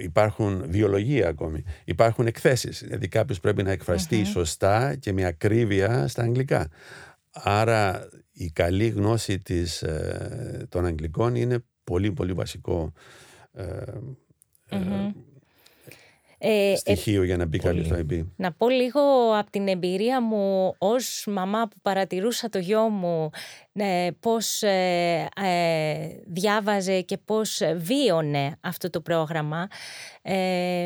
[0.00, 1.64] υπάρχουν βιολογία ακόμη.
[1.84, 2.82] Υπάρχουν εκθέσεις.
[2.82, 6.68] Δηλαδή κάποιος πρέπει να εκφραστει σωστά και με ακρίβεια στα αγγλικά.
[7.30, 12.92] Άρα η καλή γνώση της, ε, των αγγλικών είναι πολύ πολύ βασικό
[13.52, 13.82] ε,
[16.44, 18.24] ε, στοιχείο για να μπει κάποιος στο IB.
[18.36, 19.00] Να πω λίγο
[19.38, 23.30] από την εμπειρία μου ως μαμά που παρατηρούσα το γιο μου
[23.72, 25.28] ε, πώς ε,
[26.26, 29.68] διάβαζε και πώς βίωνε αυτό το πρόγραμμα.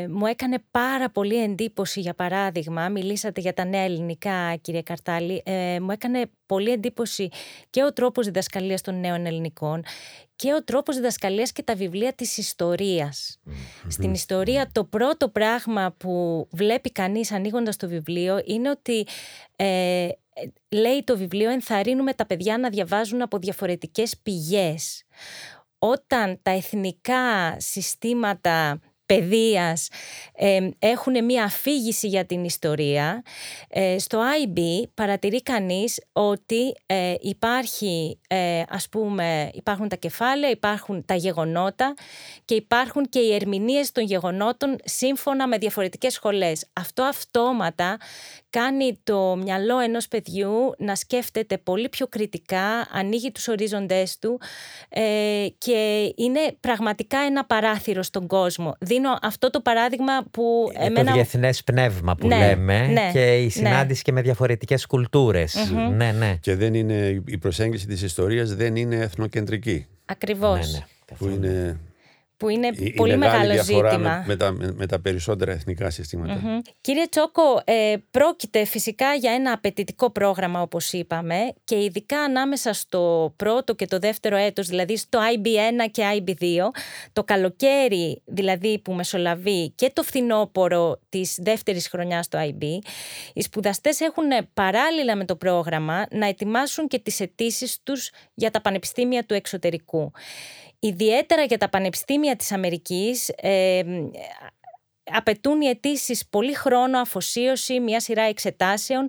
[0.09, 5.43] μου έκανε πάρα πολύ εντύπωση για παράδειγμα, μιλήσατε για τα νέα ελληνικά κύριε Καρτάλη,
[5.81, 7.29] μου έκανε πολύ εντύπωση
[7.71, 9.83] και ο τρόπος διδασκαλίας των νέων ελληνικών
[10.37, 13.41] και ο τρόπος διδασκαλίας και τα βιβλία της ιστορίας.
[13.89, 15.46] Στην ιστορία το πρώτο πράγμα
[15.97, 19.07] που βλέπει κανείς ανοίγοντας το βιβλίο είναι ότι
[19.57, 20.09] ε,
[20.69, 25.05] λέει το βιβλίο ενθαρρύνουμε τα παιδιά να διαβάζουν από διαφορετικές πηγές.
[25.79, 29.89] Όταν τα εθνικά συστήματα παιδείας
[30.79, 33.23] έχουν μία αφήγηση για την ιστορία.
[33.69, 34.61] Ε, στο IB
[34.95, 41.95] παρατηρεί κανείς ότι ε, υπάρχει, ε, ας πούμε, υπάρχουν τα κεφάλαια, υπάρχουν τα γεγονότα
[42.45, 46.67] και υπάρχουν και οι ερμηνείες των γεγονότων σύμφωνα με διαφορετικές σχολές.
[46.73, 47.97] Αυτό αυτόματα
[48.61, 54.41] κάνει το μυαλό ενός παιδιού να σκέφτεται πολύ πιο κριτικά, ανοίγει τους ορίζοντές του
[55.59, 61.05] και είναι πραγματικά ένα παράθυρο στον κόσμο δίνω αυτό το παράδειγμα που ε, εμένα...
[61.05, 63.51] Το διεθνές πνεύμα που ναι, λέμε ναι, και η ναι.
[63.51, 64.87] συνάντηση και με διαφορετικές
[65.97, 66.37] Ναι, ναι.
[66.41, 69.87] Και δεν είναι, η προσέγγιση της ιστορίας δεν είναι εθνοκεντρική.
[70.05, 70.73] Ακριβώς.
[70.73, 70.85] Ναι,
[71.19, 71.79] που είναι
[72.37, 74.25] που είναι η, πολύ μεγάλο ζήτημα.
[74.27, 75.91] Με, τα, με, τα περισσότερα εθνικά
[76.81, 83.33] Κύριε Τσόκο, ε, πρόκειται φυσικά για ένα απαιτητικό πρόγραμμα όπως είπαμε και ειδικά ανάμεσα στο
[83.37, 86.59] πρώτο και το δεύτερο έτος, δηλαδή στο IB1 και IB2,
[87.13, 92.63] το καλοκαίρι δηλαδή που μεσολαβεί και το φθινόπωρο της δεύτερης χρονιάς στο IB,
[93.35, 98.61] οι σπουδαστές έχουν παράλληλα με το πρόγραμμα να ετοιμάσουν και τις αιτήσεις τους για τα
[98.61, 100.13] πανεπιστήμια του εξωτερικού
[100.79, 103.83] ιδιαίτερα για τα πανεπιστήμια της Αμερικής ε,
[105.13, 109.09] απαιτούν οι αιτήσεις πολύ χρόνο, αφοσίωση, μια σειρά εξετάσεων.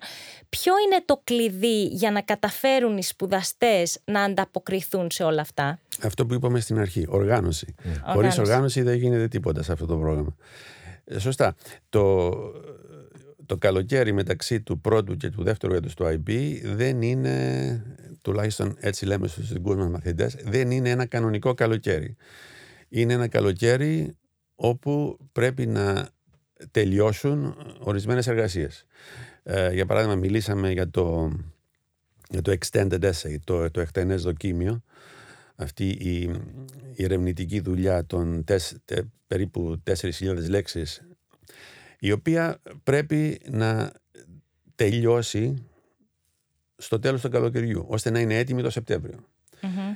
[0.49, 6.25] Ποιο είναι το κλειδί για να καταφέρουν οι σπουδαστές να ανταποκριθούν σε όλα αυτά; Αυτό
[6.25, 7.75] που είπαμε στην αρχή, οργάνωση.
[7.77, 7.89] Mm.
[8.13, 10.35] Χωρίς οργάνωση δεν γίνεται τίποτα σε αυτό το πρόγραμμα.
[11.03, 11.55] Ε, σωστά.
[11.89, 12.31] Το,
[13.47, 17.83] το καλοκαίρι μεταξύ του πρώτου και του δεύτερου έτους του IB δεν είναι,
[18.21, 22.15] τουλάχιστον έτσι λέμε στους δικούς μας μαθητές, δεν είναι ένα κανονικό καλοκαίρι.
[22.89, 24.17] Είναι ένα καλοκαίρι
[24.55, 26.09] όπου πρέπει να
[26.71, 28.85] τελειώσουν ορισμένες εργασίες.
[29.43, 31.31] Ε, για παράδειγμα μιλήσαμε για το,
[32.29, 34.83] για το extended essay, το, το εκτενές δοκίμιο,
[35.55, 36.19] αυτή η,
[36.93, 38.77] η ερευνητική δουλειά των τες,
[39.27, 41.06] περίπου 4.000 λέξεις
[41.99, 43.91] η οποία πρέπει να
[44.75, 45.65] τελειώσει
[46.77, 49.19] στο τέλος του καλοκαιριού, ώστε να είναι έτοιμη το σεπτεμβριο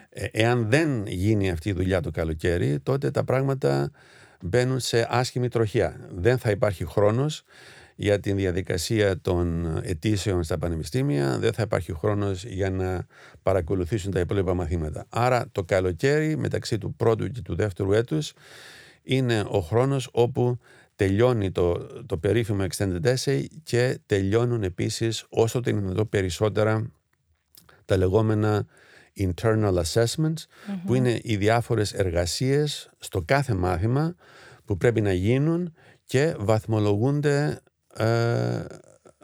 [0.10, 3.92] ε, εάν δεν γίνει αυτή η δουλειά το καλοκαίρι, τότε τα πράγματα
[4.42, 6.10] μπαίνουν σε άσχημη τροχιά.
[6.12, 7.44] Δεν θα υπάρχει χρόνος
[7.96, 13.06] για την διαδικασία των αιτήσεων στα πανεπιστήμια, δεν θα υπάρχει χρόνος για να
[13.44, 15.06] παρακολουθήσουν τα υπόλοιπα μαθήματα.
[15.10, 18.34] Άρα το καλοκαίρι μεταξύ του πρώτου και του δεύτερου έτους
[19.04, 20.60] είναι ο χρόνος όπου
[21.02, 26.92] τελειώνει το, το περίφημο extended essay και τελειώνουν επίσης όσο το δυνατό περισσότερα
[27.86, 28.66] τα λεγόμενα
[29.18, 30.44] internal assessments
[30.86, 34.16] που είναι οι διάφορες εργασίες στο κάθε μάθημα
[34.66, 35.74] που πρέπει να γίνουν
[36.06, 37.60] και βαθμολογούνται
[37.96, 38.60] ε,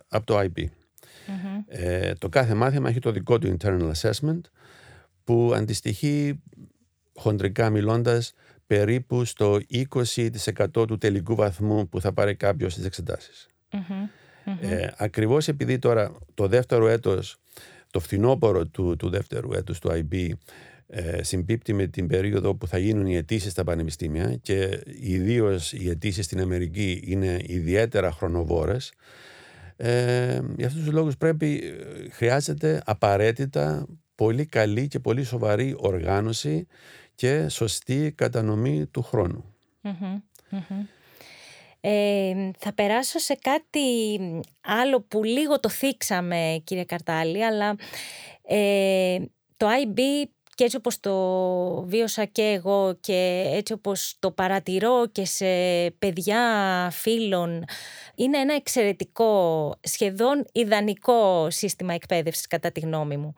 [0.07, 0.63] από το IB.
[1.67, 4.41] Ε, το κάθε μάθημα έχει το δικό του internal assessment
[5.23, 6.41] που αντιστοιχεί
[7.15, 8.33] χοντρικά μιλώντας
[8.67, 13.47] περίπου στο 20% του τελικού βαθμού που θα πάρει κάποιος στις εξετασεις
[14.61, 17.37] Ε, ακριβώς επειδή τώρα το δεύτερο έτος,
[17.91, 20.29] το φθινόπωρο του, του δεύτερου έτους του IB
[20.87, 25.89] ε, συμπίπτει με την περίοδο που θα γίνουν οι αιτήσεις στα πανεπιστήμια και ιδίως οι
[25.89, 28.93] αιτήσεις στην Αμερική είναι ιδιαίτερα χρονοβόρες
[29.77, 36.67] ε, για αυτούς τους λόγους πρέπει, ε, χρειάζεται απαραίτητα πολύ καλή και πολύ σοβαρή οργάνωση
[37.17, 39.53] και σωστή κατανομή του χρονου
[41.81, 44.19] Ε, θα περάσω σε κάτι
[44.61, 47.75] άλλο που λίγο το θίξαμε κύριε Καρτάλη αλλά
[48.41, 49.17] ε,
[49.57, 49.99] το IB
[50.55, 51.15] και έτσι όπως το
[51.81, 55.45] βίωσα και εγώ και έτσι όπως το παρατηρώ και σε
[55.99, 56.39] παιδιά
[56.91, 57.63] φίλων
[58.15, 63.33] είναι ένα εξαιρετικό, σχεδόν ιδανικό σύστημα εκπαίδευσης κατά τη γνώμη μου.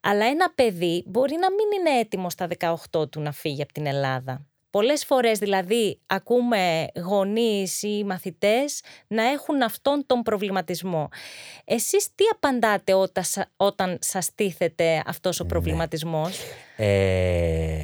[0.00, 2.48] Αλλά ένα παιδί μπορεί να μην είναι έτοιμο στα
[2.92, 4.46] 18 του να φύγει από την Ελλάδα.
[4.76, 11.08] Πολλές φορές δηλαδή ακούμε γονείς ή μαθητές να έχουν αυτόν τον προβληματισμό.
[11.64, 13.24] Εσείς τι απαντάτε όταν,
[13.56, 15.48] όταν σας τίθεται αυτός ο ναι.
[15.48, 16.38] προβληματισμός;
[16.76, 17.78] Ε,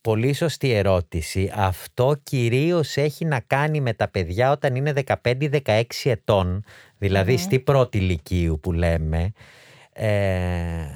[0.00, 1.52] πολύ σωστή ερώτηση.
[1.54, 6.64] Αυτό κυρίως έχει να κάνει με τα παιδιά όταν είναι 15-16 ετών,
[6.98, 9.32] δηλαδή στη πρώτη ηλικίου που λέμε,
[10.02, 10.86] ε,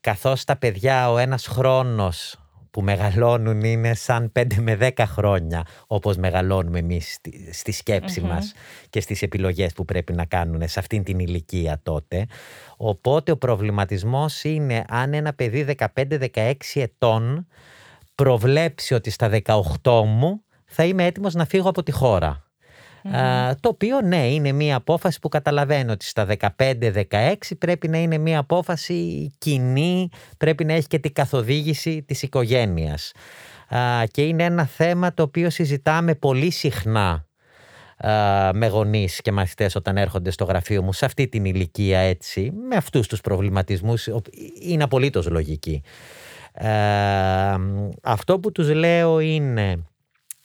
[0.00, 2.40] καθώς τα παιδιά ο ένας χρόνος
[2.70, 8.52] που μεγαλώνουν είναι σαν 5 με 10 χρόνια όπως μεγαλώνουμε εμείς στη, στη σκεψη μας
[8.90, 12.26] και στις επιλογές που πρέπει να κάνουν σε αυτήν την ηλικία τότε.
[12.76, 17.46] Οπότε ο προβληματισμός είναι αν ένα παιδί 15-16 ετών
[18.14, 19.40] προβλέψει ότι στα
[19.82, 22.47] 18 μου θα είμαι έτοιμος να φύγω από τη χώρα.
[23.60, 28.38] Το οποίο ναι είναι μια απόφαση που καταλαβαίνω ότι στα 15-16 πρέπει να είναι μια
[28.38, 30.08] απόφαση κοινή,
[30.38, 33.12] πρέπει να έχει και την καθοδήγηση της οικογένειας.
[34.10, 37.28] και είναι ένα θέμα το οποίο συζητάμε πολύ συχνά
[38.52, 42.76] με γονείς και μαθητές όταν έρχονται στο γραφείο μου σε αυτή την ηλικία έτσι, με
[42.76, 44.08] αυτούς τους προβληματισμούς,
[44.60, 45.82] είναι απολύτως λογική.
[46.52, 46.68] Ε,
[48.02, 49.84] αυτό που τους λέω είναι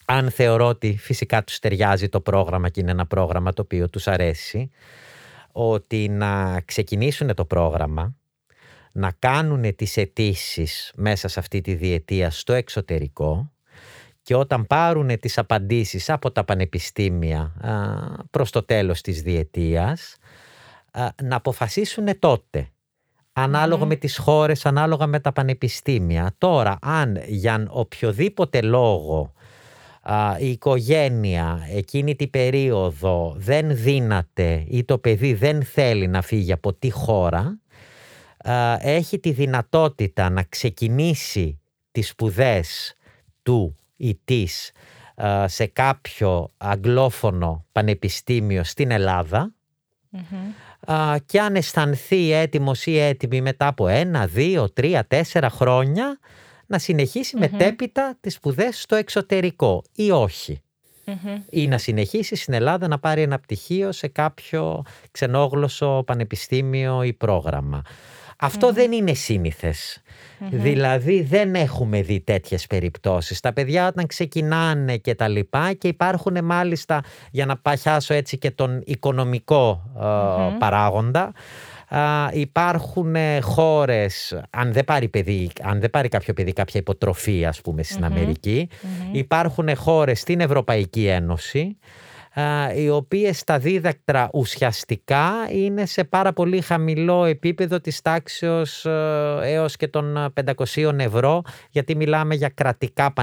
[0.05, 4.07] αν θεωρώ ότι φυσικά τους ταιριάζει το πρόγραμμα και είναι ένα πρόγραμμα το οποίο τους
[4.07, 4.69] αρέσει
[5.51, 8.15] ότι να ξεκινήσουν το πρόγραμμα
[8.91, 13.51] να κάνουν τις αιτήσεις μέσα σε αυτή τη διετία στο εξωτερικό
[14.21, 17.53] και όταν πάρουν τις απαντήσεις από τα πανεπιστήμια
[18.31, 20.15] προς το τέλος της διετίας
[21.23, 22.67] να αποφασίσουν τότε
[23.85, 26.35] με τις χώρες, ανάλογα με τα πανεπιστήμια.
[26.37, 29.33] Τώρα, αν για οποιοδήποτε λόγο
[30.39, 36.73] η οικογένεια εκείνη την περίοδο δεν δύναται ή το παιδί δεν θέλει να φύγει από
[36.73, 37.59] τη χώρα,
[38.79, 41.59] έχει τη δυνατότητα να ξεκινήσει
[41.91, 42.95] τις σπουδές
[43.43, 44.71] του ή της
[45.45, 49.53] σε κάποιο αγγλόφωνο πανεπιστήμιο στην ελλαδα
[51.25, 56.19] και αν αισθανθεί έτοιμος ή έτοιμη μετά από ένα, δύο, τρία, τέσσερα χρόνια
[56.67, 60.11] να συνεχίσει μετέπειτα τις σπουδές στο εξωτερικό ή
[61.49, 67.81] Ή να συνεχίσει στην Ελλάδα να πάρει ένα πτυχίο σε κάποιο ξενόγλωσσο πανεπιστήμιο ή πρόγραμμα.
[68.73, 70.01] δεν είναι σύνηθες.
[70.49, 73.39] Δηλαδή δεν έχουμε δει τέτοιες περιπτώσεις.
[73.39, 78.51] Τα παιδιά όταν ξεκινάνε και τα λοιπά και υπάρχουν μάλιστα για να παχιάσω έτσι και
[78.51, 81.33] τον οικονομικό ε, παράγοντα
[82.31, 87.61] υπάρχουν ε, χώρες, αν δεν, πάρει παιδί, αν δεν πάρει κάποιο παιδί κάποια υποτροφή ας
[87.61, 88.69] πούμε στην αμερικη
[89.11, 91.77] υπάρχουν χώρες στην Ευρωπαϊκή Ένωση
[92.75, 99.75] οι οποίες τα δίδακτρα ουσιαστικά είναι σε πάρα πολύ χαμηλό επίπεδο της τάξεως ε, έως
[99.75, 103.13] και των 500 ευρώ γιατί μιλάμε για κρατικά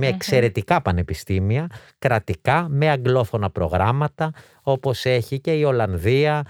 [0.00, 1.66] εξαιρετικά πανεπιστήμια,
[1.98, 6.42] κρατικά με αγγλόφωνα προγράμματα όπως έχει και η Ολλανδία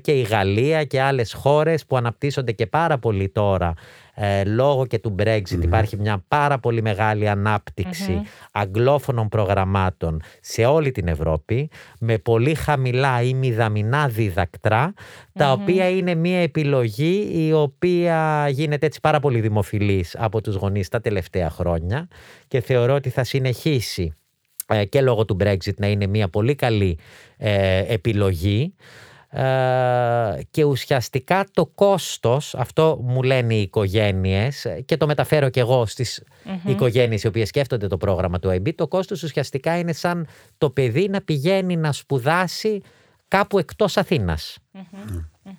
[0.00, 3.74] και η Γαλλία και άλλες χώρες που αναπτύσσονται και πάρα πολύ τώρα
[4.18, 7.30] ε, λόγω και του Brexit υπάρχει μια πάρα πολύ μεγάλη
[8.52, 14.10] αγγλόφωνων προγραμμάτων σε όλη την Ευρώπη με πολύ χαμηλά ή μηδαμινά
[15.32, 20.88] τα οποία είναι μια επιλογή η οποία γίνεται έτσι πάρα πολύ δημοφιλής από τους γονείς
[20.88, 22.08] τα τελευταία χρόνια
[22.48, 24.14] και θεωρώ ότι θα συνεχίσει
[24.68, 26.98] ε, και λόγω του Brexit να είναι μια πολύ καλή
[27.36, 28.74] ε, επιλογή.
[28.74, 29.05] ε,
[30.50, 36.22] και ουσιαστικά το κόστος, αυτό μου λένε οι οικογένειες και το μεταφέρω και εγώ στις
[36.44, 36.68] mm-hmm.
[36.68, 40.26] οικογένειες οι οποίες σκέφτονται το πρόγραμμα του IB, το κόστος ουσιαστικά είναι σαν
[40.58, 42.80] το παιδί να πηγαίνει να σπουδάσει
[43.28, 43.96] κάπου εκτός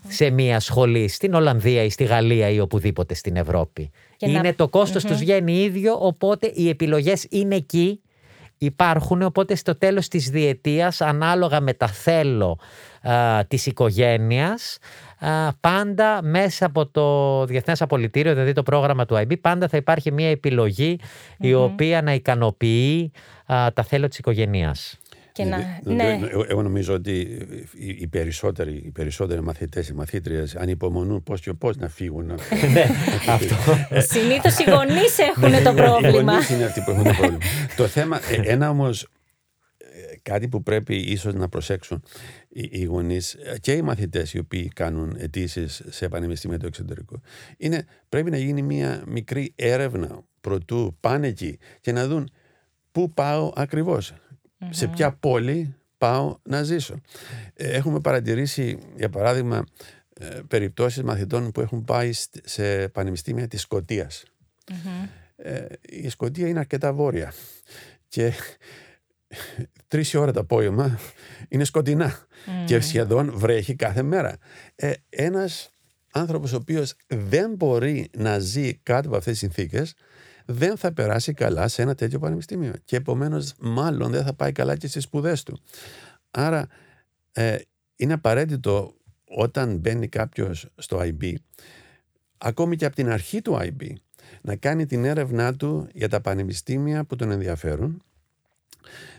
[0.08, 3.92] σε μια σχολή στην Ολλανδία ή στη Γαλλία ή οπουδήποτε στην Ευρώπη.
[4.20, 8.02] είναι το κόστος τους βγαίνει ίδιο, οπότε οι επιλογές είναι εκεί
[8.58, 12.58] υπάρχουν, οπότε στο τέλος της διετίας ανάλογα με τα θέλω
[13.02, 14.78] α, της οικογένειας
[15.60, 20.30] πάντα μέσα από το Διεθνές Απολυτήριο, δηλαδή το πρόγραμμα του IB, πάντα θα υπάρχει μια
[20.30, 21.00] επιλογή
[21.38, 23.12] η οποία να ικανοποιεί
[23.46, 24.98] τα θέλω της οικογένειας.
[25.38, 25.80] Και να...
[25.84, 26.20] ναι.
[26.50, 27.38] Εγώ νομίζω ότι
[27.78, 32.26] οι περισσότεροι, οι περισσότεροι μαθητές, οι μαθήτριες ανυπομονούν πώς και πώς να φύγουν.
[32.74, 32.86] ναι,
[33.30, 33.56] αυτό.
[34.00, 36.08] Συνήθως οι γονείς έχουν το πρόβλημα.
[36.08, 37.38] Οι γονείς είναι αυτοί που έχουν το πρόβλημα.
[37.76, 39.04] το θέμα, ε, ένα όμως
[39.78, 42.04] ε, κάτι που πρέπει ίσως να προσέξουν
[42.50, 47.22] οι γονείς και οι μαθητές οι οποίοι κάνουν αιτήσεις σε πανεπιστήμια του εξωτερικού
[47.58, 52.30] είναι πρέπει να γίνει μια μικρή έρευνα προτού πάνε εκεί και να δουν
[52.92, 54.14] πού πάω ακριβώς
[54.70, 57.02] σε ποια πόλη πάω να ζήσω.
[57.54, 59.66] Ε, έχουμε παρατηρήσει, για παράδειγμα,
[60.14, 62.12] ε, περιπτώσεις μαθητών που έχουν πάει
[62.44, 64.24] σε πανεπιστήμια της σκοτιας
[65.36, 67.34] ε, η Σκοτία είναι αρκετά βόρεια
[68.08, 68.34] και
[69.88, 71.00] τρεις ώρα το απόγευμα
[71.48, 72.28] είναι σκοτεινά
[72.66, 74.38] και σχεδόν βρέχει κάθε μέρα.
[75.10, 75.70] ένας
[76.12, 79.94] άνθρωπος ο οποίος δεν μπορεί να ζει κάτω από αυτές τις συνθήκες
[80.50, 82.74] δεν θα περάσει καλά σε ένα τέτοιο πανεπιστήμιο.
[82.86, 85.60] Και επομένως, μάλλον δεν θα πάει καλά και στις σπουδές του.
[86.32, 86.68] Άρα,
[87.32, 87.58] ε,
[87.96, 88.94] είναι απαραίτητο
[89.26, 91.34] όταν μπαίνει κάποιος στο IB,
[92.38, 93.94] ακόμη και από την αρχή του IB,
[94.42, 98.04] να κάνει την έρευνά του για τα πανεπιστήμια που τον ενδιαφέρουν,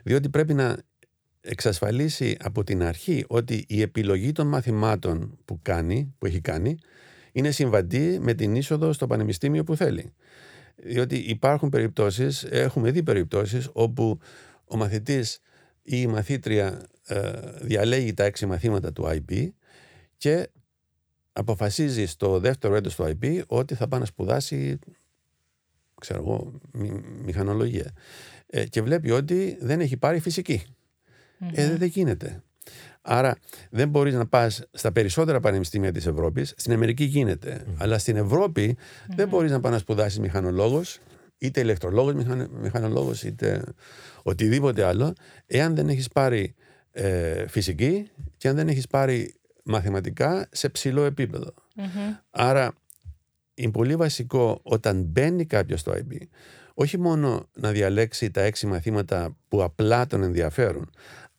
[0.02, 0.76] διότι πρέπει να
[1.40, 6.78] εξασφαλίσει από την αρχή ότι η επιλογή των μαθημάτων που κάνει, που έχει κάνει,
[7.32, 10.12] είναι συμβατή με την είσοδο στο πανεπιστήμιο που θέλει.
[10.82, 14.18] Διότι υπάρχουν περιπτώσεις, έχουμε δει περιπτώσεις όπου
[14.64, 15.40] ο μαθητής
[15.82, 19.48] ή η μαθήτρια ε, διαλέγει τα έξι μαθήματα του IB
[20.16, 20.48] και
[21.32, 24.78] αποφασίζει στο δεύτερο έτος του IB ότι θα πάει να σπουδάσει
[25.98, 26.60] ξέρω εγώ,
[27.24, 27.92] μηχανολογία.
[28.46, 30.20] Ε, και βλέπει ότι δεν έχει πάρει
[31.52, 32.42] Ε, δεν γίνεται.
[33.10, 33.36] Άρα
[33.70, 36.54] δεν μπορείς να πας στα περισσότερα πανεπιστήμια της Ευρώπης.
[36.56, 37.64] Στην Αμερική γίνεται.
[37.78, 38.76] Αλλά στην ευρωπη
[39.16, 40.98] δεν μπορείς να πας να σπουδάσεις μηχανολόγος,
[41.38, 42.14] είτε ηλεκτρολόγος
[42.60, 43.62] μηχανολόγος, είτε
[44.22, 45.12] οτιδήποτε άλλο,
[45.46, 46.54] εάν δεν έχεις πάρει
[46.92, 51.14] ε, φυσική και αν δεν έχεις πάρει μαθηματικά σε ψηλό
[52.30, 52.72] Άρα
[53.54, 56.16] είναι πολύ βασικό όταν μπαίνει κάποιος στο IB,
[56.74, 60.90] όχι μόνο να διαλέξει τα έξι μαθήματα που απλά τον ενδιαφέρουν,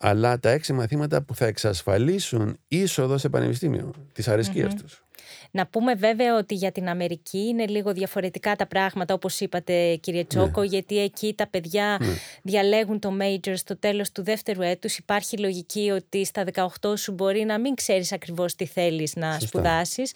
[0.02, 5.04] αλλά τα έξι μαθήματα που θα εξασφαλίσουν είσοδο σε πανεπιστήμιο, τις αρεσκίες τους.
[5.52, 10.26] Να πούμε βέβαια ότι για την Αμερική είναι λίγο διαφορετικά τα πράγματα όπως είπατε κύριε
[10.26, 10.68] Τσόκο ναι.
[10.68, 12.08] γιατί εκεί τα παιδιά ναι.
[12.44, 16.44] διαλέγουν το major στο τέλος του δεύτερου έτους υπάρχει λογική ότι στα
[16.82, 19.48] 18 σου μπορεί να μην ξέρεις ακριβώς τι θέλεις να Σωστά.
[19.48, 20.12] σπουδάσεις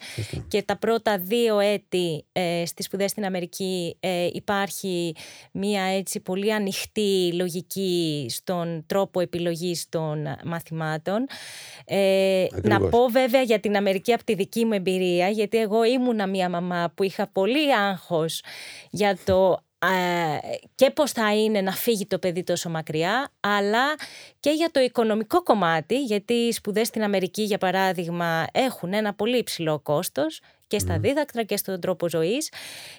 [0.48, 5.14] και τα πρώτα δύο έτη ε, στις σπουδές στην Αμερική ε, υπάρχει
[5.52, 11.26] μια έτσι πολύ ανοιχτή λογική στον τρόπο επιλογής των μαθημάτων.
[11.84, 16.26] Ε, να πω βέβαια για την Αμερική από τη δική μου εμπειρία γιατί εγώ ήμουνα
[16.26, 18.42] μια μαμά που είχα πολύ άγχος
[18.90, 19.58] για το
[20.74, 23.94] και πώς θα είναι να φύγει το παιδί τόσο μακριά, αλλά
[24.40, 29.38] και για το οικονομικό κομμάτι, γιατί οι σπουδές στην Αμερική, για παράδειγμα, έχουν ένα πολύ
[29.38, 32.52] υψηλό κόστος και στα δίδακτρα και στον τρόπο ζωής.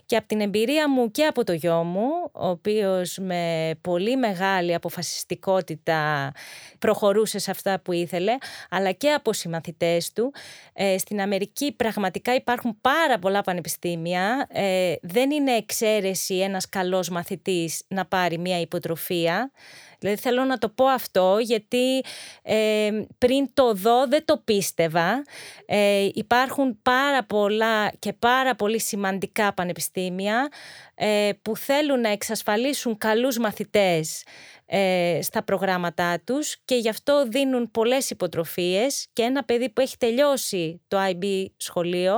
[0.05, 4.73] Και από την εμπειρία μου και από το γιο μου ο οποίος με πολύ μεγάλη
[4.73, 6.31] αποφασιστικότητα
[6.79, 8.35] προχωρούσε σε αυτά που ήθελε
[8.69, 10.33] αλλά και από συμμαθητές του
[10.73, 14.47] ε, στην Αμερική πραγματικά υπάρχουν πάρα πολλά πανεπιστήμια.
[14.51, 19.51] Ε, δεν είναι εξαίρεση ένας καλός μαθητής να πάρει μια υποτροφία
[19.99, 22.03] Δηλαδή θέλω να το πω αυτό γιατί
[22.41, 25.23] ε, πριν το δω δεν το πίστευα.
[25.65, 30.49] Ε, υπάρχουν πάρα πολλά και πάρα πολύ σημαντικά πανεπιστήμια
[30.95, 34.23] ε, που θέλουν να εξασφαλίσουν καλούς μαθητές
[34.65, 39.97] ε, στα προγράμματά τους και γι' αυτό δίνουν πολλές υποτροφίες και ένα παιδί που έχει
[39.97, 42.13] τελειώσει το IB σχολείο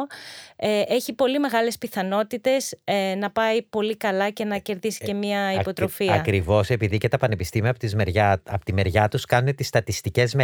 [0.56, 5.54] ε, έχει πολύ μεγάλες πιθανότητες ε, να πάει πολύ καλά και να κερδίσει και μια
[5.54, 6.14] υποτροφία.
[6.14, 10.36] Ακριβώς επειδή και τα πανεπιστήμια από, μεριά, από τη μεριά τους κάνουν τις στατιστικές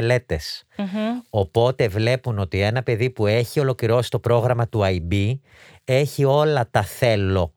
[1.30, 5.39] Οπότε βλέπουν ότι ένα παιδί που έχει ολοκληρώσει το πρόγραμμα του IB
[5.84, 7.54] έχει όλα τα θέλω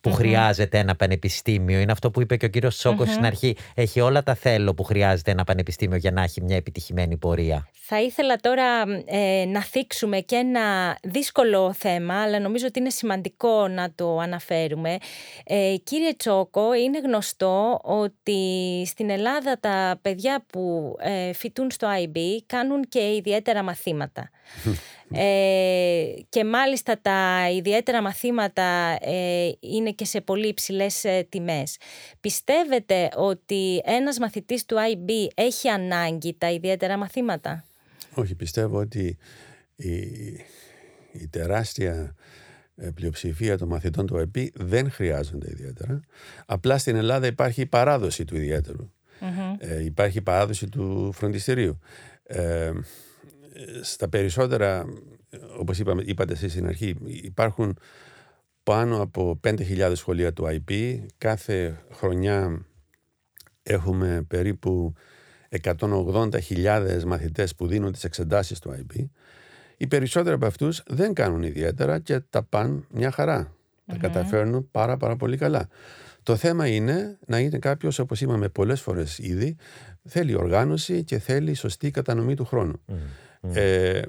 [0.00, 1.78] που χρειάζεται ένα πανεπιστήμιο.
[1.80, 3.56] Είναι αυτό που είπε και ο κύριος Σόκος στην αρχή.
[3.74, 7.68] Έχει όλα τα θέλω που χρειάζεται ένα πανεπιστήμιο για να έχει μια επιτυχημένη πορεία.
[7.90, 13.68] Θα ήθελα τώρα ε, να θίξουμε και ένα δύσκολο θέμα, αλλά νομίζω ότι είναι σημαντικό
[13.68, 14.98] να το αναφέρουμε.
[15.44, 22.18] Ε, κύριε Τσόκο, είναι γνωστό ότι στην Ελλάδα τα παιδιά που ε, φοιτούν στο IB
[22.46, 24.30] κάνουν και ιδιαίτερα μαθήματα.
[25.12, 31.76] Ε, και μάλιστα τα ιδιαίτερα μαθήματα ε, είναι και σε πολύ υψηλές ε, τιμές.
[32.20, 37.64] Πιστεύετε ότι ένας μαθητής του IB έχει ανάγκη τα ιδιαίτερα μαθήματα;
[38.14, 39.18] Όχι, πιστεύω ότι
[39.76, 39.98] η,
[41.12, 42.14] η τεράστια
[42.76, 46.00] ε, πλειοψηφία των μαθητών του IB δεν χρειάζονται ιδιαίτερα.
[46.46, 48.90] Απλά στην Ελλάδα υπάρχει η παράδοση του ιδιαιτερου
[49.58, 51.78] Ε, υπάρχει η παράδοση του φροντιστηρίου.
[52.22, 52.70] Ε,
[53.82, 54.84] στα περισσότερα,
[55.58, 57.78] όπως είπαμε, είπατε εσείς στην αρχή, υπάρχουν
[58.62, 60.98] πάνω από 5.000 σχολεία του IP.
[61.18, 62.66] Κάθε χρονιά
[63.62, 64.92] έχουμε περίπου
[65.62, 69.04] 180.000 μαθητές που δίνουν τις εξετάσεις του IP.
[69.76, 73.52] Οι περισσότεροι από αυτούς δεν κάνουν ιδιαίτερα και τα πάνε μια χαρά.
[73.86, 75.68] Τα καταφέρνουν πάρα πάρα πολύ καλά.
[76.22, 79.56] Το θέμα είναι να είναι κάποιος, όπως είπαμε πολλές φορές ήδη,
[80.04, 82.80] θέλει οργάνωση και θέλει σωστή κατανομή του χρόνου.
[83.40, 84.02] Ε,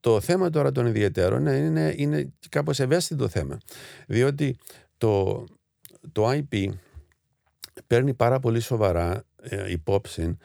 [0.00, 3.58] το θέμα τώρα των ιδιαίτερων είναι, είναι κάπως ευαίσθητο θέμα.
[4.06, 4.56] Διότι
[4.98, 5.44] το,
[6.12, 6.68] το IP
[7.86, 10.36] παίρνει πάρα πολύ σοβαρά ε, υπόψη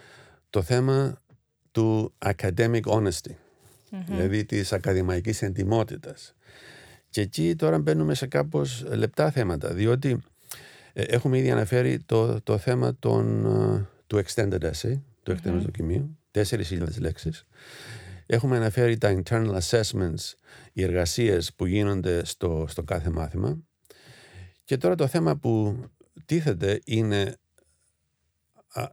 [0.49, 1.21] το θέμα
[1.71, 3.31] του academic honesty,
[4.07, 6.35] δηλαδή της ακαδημαϊκής εντιμότητας.
[7.09, 10.21] Και εκεί τώρα μπαίνουμε σε κάπως λεπτά θέματα, διότι
[10.93, 16.17] ε, έχουμε ήδη αναφέρει το, το θέμα των, ε, του extended essay, του εκτενούς δοκιμίου,
[16.43, 17.45] 4.000 λέξεις.
[18.25, 20.33] Έχουμε αναφέρει τα internal assessments,
[20.73, 23.57] οι εργασίες που γίνονται στο, στο κάθε μάθημα.
[24.63, 25.83] Και τώρα το θέμα που
[26.25, 27.35] τίθεται είναι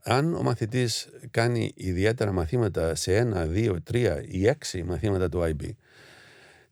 [0.03, 5.69] αν ο μαθητής κάνει ιδιαίτερα μαθήματα σε ένα, δύο, τρία ή έξι μαθήματα του IB,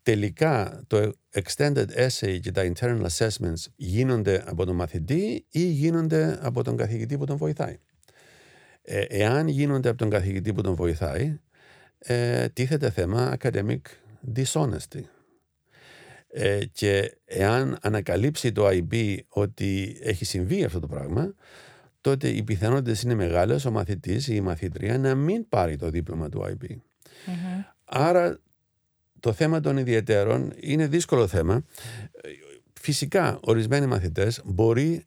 [0.03, 6.63] τελικά το extended essay και τα internal assessments γίνονται από τον μαθητή ή γίνονται από
[6.63, 7.77] τον καθηγητή που τον βοηθάει;
[8.85, 11.39] Ε, εάν γίνονται από τον καθηγητή που τον βοηθάει,
[11.97, 13.81] ε, τίθεται θέμα academic
[14.35, 15.01] dishonesty.
[16.27, 21.33] Ε, και εάν ανακαλύψει το IB ότι έχει συμβεί αυτό το πράγμα,
[22.01, 26.29] τότε οι πιθανότητες είναι μεγάλες ο μαθητής ή η μαθήτρια να μην πάρει το δίπλωμα
[26.29, 26.65] του IB.
[27.85, 28.39] Άρα
[29.19, 31.65] το θέμα των ιδιαίτερων είναι δύσκολο θέμα.
[32.79, 35.05] Φυσικά, ορισμένοι μαθητές μπορεί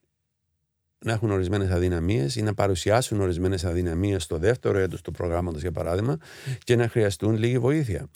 [0.98, 5.72] να έχουν ορισμένες αδυναμίες ή να παρουσιάσουν ορισμένες αδυναμίες στο δεύτερο έτος του προγράμματος, για
[5.72, 6.16] παράδειγμα,
[6.64, 8.10] και να χρειαστούν λίγη βοήθεια.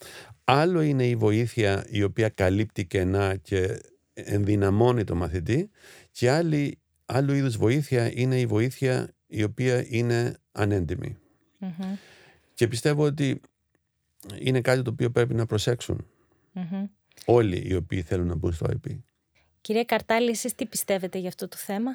[0.44, 3.80] Άλλο είναι η βοήθεια η οποία καλύπτει κενά και
[4.12, 5.70] ενδυναμώνει το μαθητή
[6.10, 11.16] και άλλη, άλλο είδους βοήθεια είναι η βοήθεια η οποία είναι ανέντιμη.
[12.54, 13.40] Και πιστεύω ότι
[14.38, 16.06] είναι κάτι το οποίο πρέπει να προσεξουν
[17.24, 18.98] όλοι οι οποίοι θέλουν να μπουν στο IP.
[19.60, 21.90] Κύριε Καρτάλη, εσείς τι πιστεύετε για αυτό το θέμα;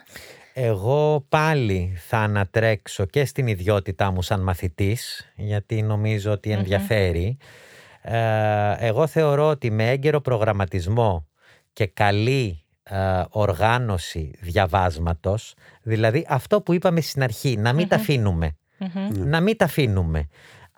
[0.53, 7.37] Εγώ πάλι θα ανατρέξω και στην ιδιότητά μου σαν μαθητής, γιατί νομίζω ότι ενδιαφέρει.
[8.01, 11.27] Ε, εγώ θεωρώ ότι με έγκαιρο προγραμματισμό
[11.73, 18.57] και καλή ε, οργάνωση διαβάσματος, δηλαδή αυτό που είπαμε στην αρχή, να μην τα αφηνουμε
[19.09, 20.27] Να μην τα αφήνουμε.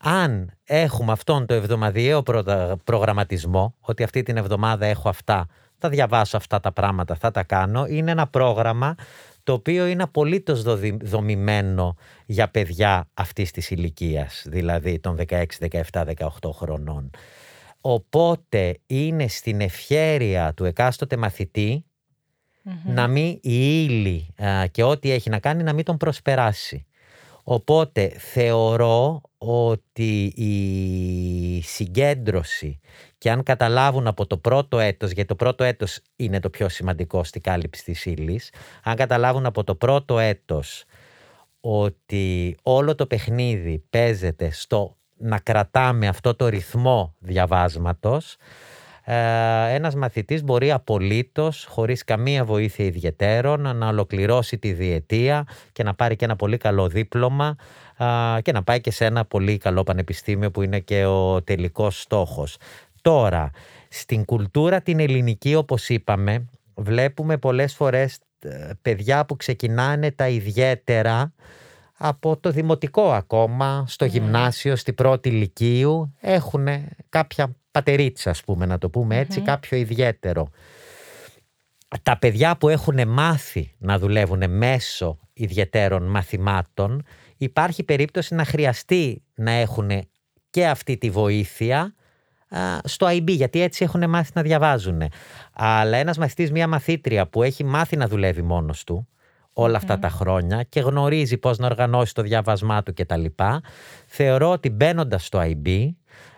[0.01, 2.23] Αν έχουμε αυτόν το εβδομαδιαίο
[2.83, 7.85] προγραμματισμό, ότι αυτή την εβδομάδα έχω αυτά, θα διαβάσω αυτά τα πράγματα, θα τα κάνω,
[7.85, 8.95] είναι ένα πρόγραμμα
[9.43, 10.63] το οποίο είναι απολύτως
[11.01, 15.43] δομημένο για παιδιά αυτής της ηλικίας, δηλαδή των 16,
[15.91, 17.09] 17, 18 χρονών.
[17.81, 21.17] Οπότε είναι στην ευχέρεια του εκάστοτε
[22.85, 24.33] να μην η ύλη
[24.71, 26.85] και ό,τι έχει να κάνει να μην τον προσπεράσει.
[27.43, 32.79] Οπότε θεωρώ ότι η συγκέντρωση
[33.17, 37.23] και αν καταλάβουν από το πρώτο έτος, γιατί το πρώτο έτος είναι το πιο σημαντικό
[37.23, 38.51] στη κάλυψη της ύλης,
[38.83, 40.85] αν καταλάβουν από το πρώτο έτος
[41.61, 48.37] ότι όλο το παιχνίδι παίζεται στο να κρατάμε αυτό το ρυθμό διαβάσματος,
[49.09, 55.93] ε, ένας μαθητής μπορεί απολύτως, χωρίς καμία βοήθεια ιδιαιτέρων, να ολοκληρώσει τη διετία και να
[55.93, 57.55] πάρει και ένα πολύ καλό δίπλωμα
[58.41, 62.57] και να πάει και σε ένα πολύ καλό πανεπιστήμιο που είναι και ο τελικός στόχος.
[63.07, 63.51] Τώρα,
[63.89, 71.33] στην κουλτούρα την ελληνική όπως είπαμε, βλέπουμε πολλές φορές ε, παιδιά που ξεκινάνε τα ιδιαίτερα
[71.97, 74.11] από το δημοτικό ακόμα, στο ναι.
[74.11, 76.67] γυμνάσιο, στη πρώτη ηλικίου, έχουν
[77.09, 80.49] κάποια πατερίτσα, ας πούμε, να το πούμε κάποιο ιδιαίτερο.
[82.03, 87.03] Τα παιδιά που έχουν μάθει να δουλεύουν μέσω ιδιαίτερων μαθημάτων,
[87.37, 89.89] υπάρχει περίπτωση να χρειαστεί να έχουν
[90.49, 91.95] και αυτή τη βοήθεια
[92.83, 95.01] στο IB, γιατί έτσι έχουν μάθει να διαβάζουν.
[95.53, 99.07] Αλλά ένας μαθητής, μια μαθήτρια που έχει μάθει να δουλεύει μόνος του,
[99.53, 103.25] όλα αυτά τα χρόνια και γνωρίζει πώς να οργανώσει το διάβασμά του κτλ.
[104.07, 105.89] Θεωρώ ότι μπαίνοντας στο IB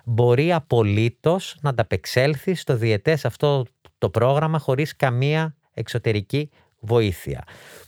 [0.04, 3.66] μπορεί απολύτως να ανταπεξέλθει στο διετές αυτό
[3.98, 6.50] το πρόγραμμα χωρίς καμία εξωτερική
[6.80, 7.44] βοήθεια.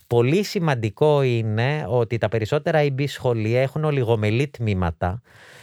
[0.06, 5.22] Πολύ σημαντικό είναι ότι τα περισσότερα IB σχολεία έχουν ολιγομελή τμήματα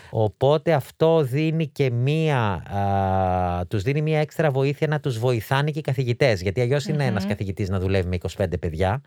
[0.10, 5.80] Οπότε αυτό δίνει και μία, α, τους δίνει μία έξτρα βοήθεια να τους βοηθάνε και
[5.80, 6.42] οι καθηγητές.
[6.42, 9.02] Γιατί αλλιώς είναι ένας καθηγητής να δουλεύει με 25 παιδιά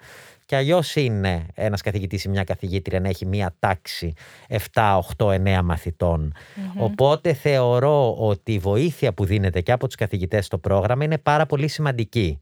[0.53, 4.13] και αλλιώς είναι ένας καθηγητής ή μια καθηγήτρια να έχει μία τάξη
[4.49, 6.35] 7, 8, 9 μαθητων
[6.77, 11.47] Οπότε θεωρώ ότι η βοήθεια που δίνεται και από τους καθηγητές στο πρόγραμμα είναι πάρα
[11.47, 12.39] πολύ σημαντική.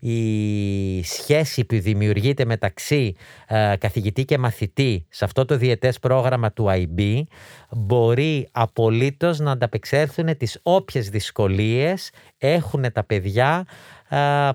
[0.00, 3.14] Η σχέση που δημιουργείται μεταξύ
[3.46, 7.22] ε, καθηγητή και μαθητή σε αυτό το διετές πρόγραμμα του IB
[7.70, 13.66] μπορεί απολύτως να ανταπεξέλθουν τις όποιες δυσκολίες έχουν τα παιδιά
[13.97, 13.97] ε,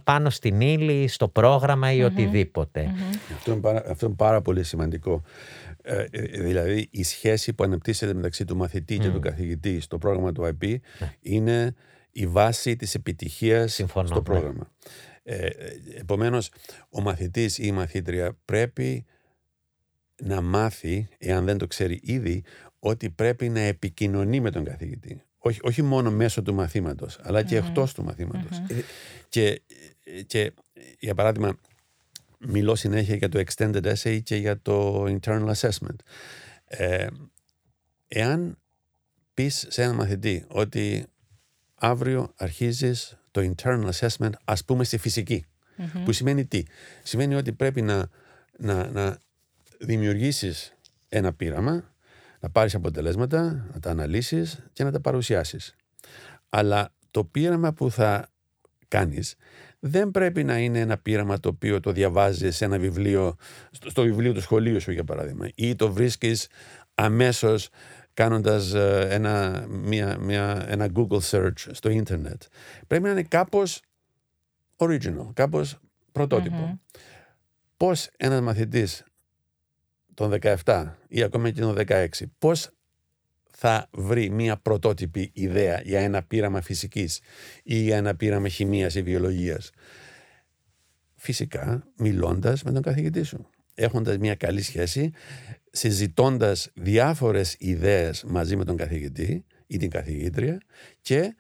[0.04, 2.94] πάνω στην ύλη, στο πρόγραμμα ή οτιδήποτε.
[3.36, 5.22] Αυτό, είναι πάρα, αυτό είναι πάρα πολύ σημαντικό.
[5.86, 6.06] Ε,
[6.42, 10.68] δηλαδή η σχέση που αναπτύσσεται μεταξύ του μαθητή και του καθηγητή στο πρόγραμμα του IB
[10.68, 10.80] ναι.
[11.20, 11.74] είναι
[12.12, 14.22] η βάση της επιτυχίας στο ναι.
[14.22, 14.72] πρόγραμμα.
[15.24, 15.48] Ε,
[15.98, 16.52] επομένως,
[16.90, 19.06] ο μαθητής ή η μαθήτρια πρέπει
[20.22, 22.44] να μάθει, εάν δεν το ξέρει ήδη,
[22.80, 25.22] ότι πρέπει να επικοινωνεί με τον καθηγητή.
[25.46, 28.62] Όχι, όχι μόνο μέσω του μαθήματος, αλλά και εκτός του μαθήματος.
[29.30, 29.62] Και,
[30.28, 30.54] και
[31.00, 31.60] για παράδειγμα,
[32.38, 35.96] μιλώ συνέχεια για το extended essay και για το internal assessment.
[36.66, 37.08] Ε,
[38.08, 38.58] εάν
[39.34, 41.06] πεις σε έναν μαθητή ότι
[41.76, 45.46] αύριο αρχίζεις το internal assessment ας πούμε στη φυσικη
[46.06, 46.64] που σημαίνει τι;
[47.04, 48.10] Σημαίνει ότι πρέπει να,
[48.58, 49.18] να, να
[49.80, 50.74] δημιουργήσεις
[51.10, 51.93] ένα πείραμα,
[52.44, 55.76] να πάρεις αποτελέσματα, να τα αναλύσεις και να τα παρουσιάσεις.
[56.50, 58.28] Αλλά το πείραμα που θα
[58.88, 59.36] κάνεις
[59.80, 63.36] δεν πρέπει να είναι ένα πείραμα το οποίο το διαβάζεις σε ένα βιβλίο,
[63.72, 66.48] στο, βιβλίο του σχολείου σου για παράδειγμα ή το βρίσκεις
[66.96, 67.70] αμέσως
[68.14, 72.42] κάνοντας ε, ένα, μια, μια, ένα Google search στο ίντερνετ.
[72.88, 73.82] Πρέπει να είναι κάπως
[74.76, 75.80] original, κάπως
[76.12, 76.70] πρωτότυπο.
[76.74, 76.98] Mm-hmm.
[77.78, 79.04] Πώς ένας μαθητής
[80.14, 80.34] των
[80.66, 82.08] 17 ή ακόμα και των 16,
[82.38, 82.70] πώς
[83.56, 87.22] θα βρει μια πρωτότυπη ιδέα για ένα πείραμα φυσικής
[87.64, 89.72] ή για ένα πείραμα χημίας ή βιολογίας;
[91.16, 95.12] Φυσικά μιλώντας με τον καθηγητή σου, έχοντας μια καλή σχέση,
[95.72, 100.58] συζητώντας διάφορες ιδέες μαζί με τον καθηγητή ή την καθηγήτρια
[101.02, 101.36] και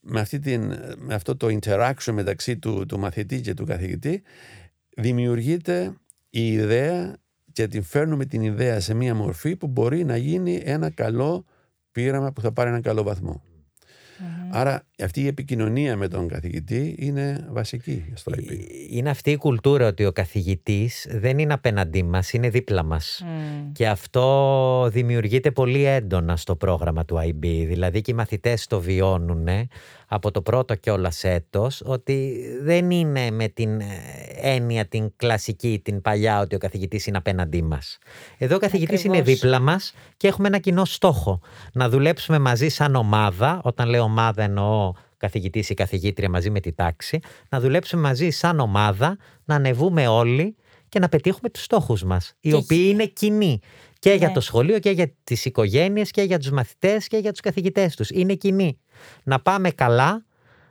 [0.00, 4.22] με, αυτή την, με αυτό το interaction μεταξύ του, του μαθητή και του καθηγητή
[4.96, 5.96] δημιουργείται
[6.30, 7.16] η ιδέα
[7.54, 11.44] και την φέρνουμε την ιδέα σε μια μορφή που μπορεί να γίνει ένα καλό
[11.92, 13.02] πείραμα που θα πάρει ένα καλό
[14.50, 18.50] Άρα αυτή η επικοινωνία με τον καθηγητή είναι βασική στο IP.
[18.50, 18.54] Ε,
[18.90, 23.24] είναι αυτή η κουλτούρα ότι ο καθηγητής δεν είναι απέναντί μας, είναι δίπλα μας.
[23.72, 27.40] Και αυτό δημιουργείται πολύ έντονα στο πρόγραμμα του IB.
[27.40, 29.48] Δηλαδή και οι μαθητές το βιώνουν
[30.14, 33.86] από το πρώτο κιόλας έτος ότι δεν είναι με την ε,
[34.36, 37.98] έννοια την κλασική, την παλιά ότι ο καθηγητής είναι απέναντί μας.
[38.38, 41.40] Εδώ ο καθηγητής είναι δίπλα μας και έχουμε ένα κοινό στόχο.
[41.72, 46.72] Να δουλέψουμε μαζί σαν ομάδα, όταν λέω ομάδα εννοώ καθηγητής ή καθηγήτρια μαζί με τη
[46.72, 50.56] τάξη, να δουλέψουμε μαζί σαν ομάδα, να ανεβούμε όλοι
[50.88, 53.60] και να πετύχουμε τους στόχους μας, οι οποίοι είναι κοινοί
[53.98, 54.34] και για ναι.
[54.34, 58.10] το σχολείο και για τις οικογένειες και για τους μαθητές και για τους καθηγητές τους.
[58.10, 58.78] Είναι κοινοί.
[59.22, 60.24] Να πάμε καλά,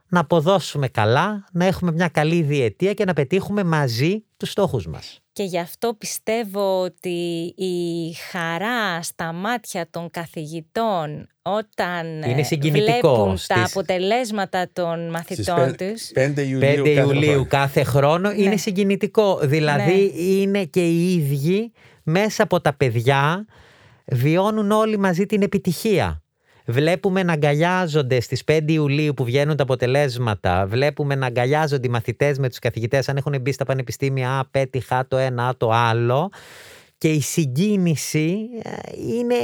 [0.08, 5.22] να αποδώσουμε καλά, να έχουμε μια καλή διετία και να πετύχουμε μαζί τους στόχους μας.
[5.34, 13.38] Και γι' αυτό πιστεύω ότι η χαρά στα μάτια των καθηγητών όταν Είναι ε, βλέπουν
[13.48, 16.12] τα αποτελέσματα των μαθητών τους.
[16.16, 18.42] 5 Ιουλίου, 5 Ιουλίου κάθε, χρόνο ναι.
[18.42, 19.40] είναι συγκινητικό.
[19.44, 20.22] Δηλαδή ναι.
[20.22, 21.72] είναι και οι ίδιοι
[22.04, 23.46] μέσα από τα παιδιά
[24.06, 26.23] βιώνουν όλοι μαζί την επιτυχία.
[26.66, 30.66] Βλέπουμε να αγκαλιάζονται στις 5 Ιουλίου που βγαίνουν τα αποτελέσματα.
[30.68, 34.40] Βλέπουμε να αγκαλιάζονται οι μαθητές με τους καθηγητές αν έχουν μπει στα πανεπιστήμια.
[34.40, 36.30] Α, πέτυχα το ένα, το άλλο.
[36.98, 38.70] Και η συγκίνηση ε,
[39.16, 39.36] είναι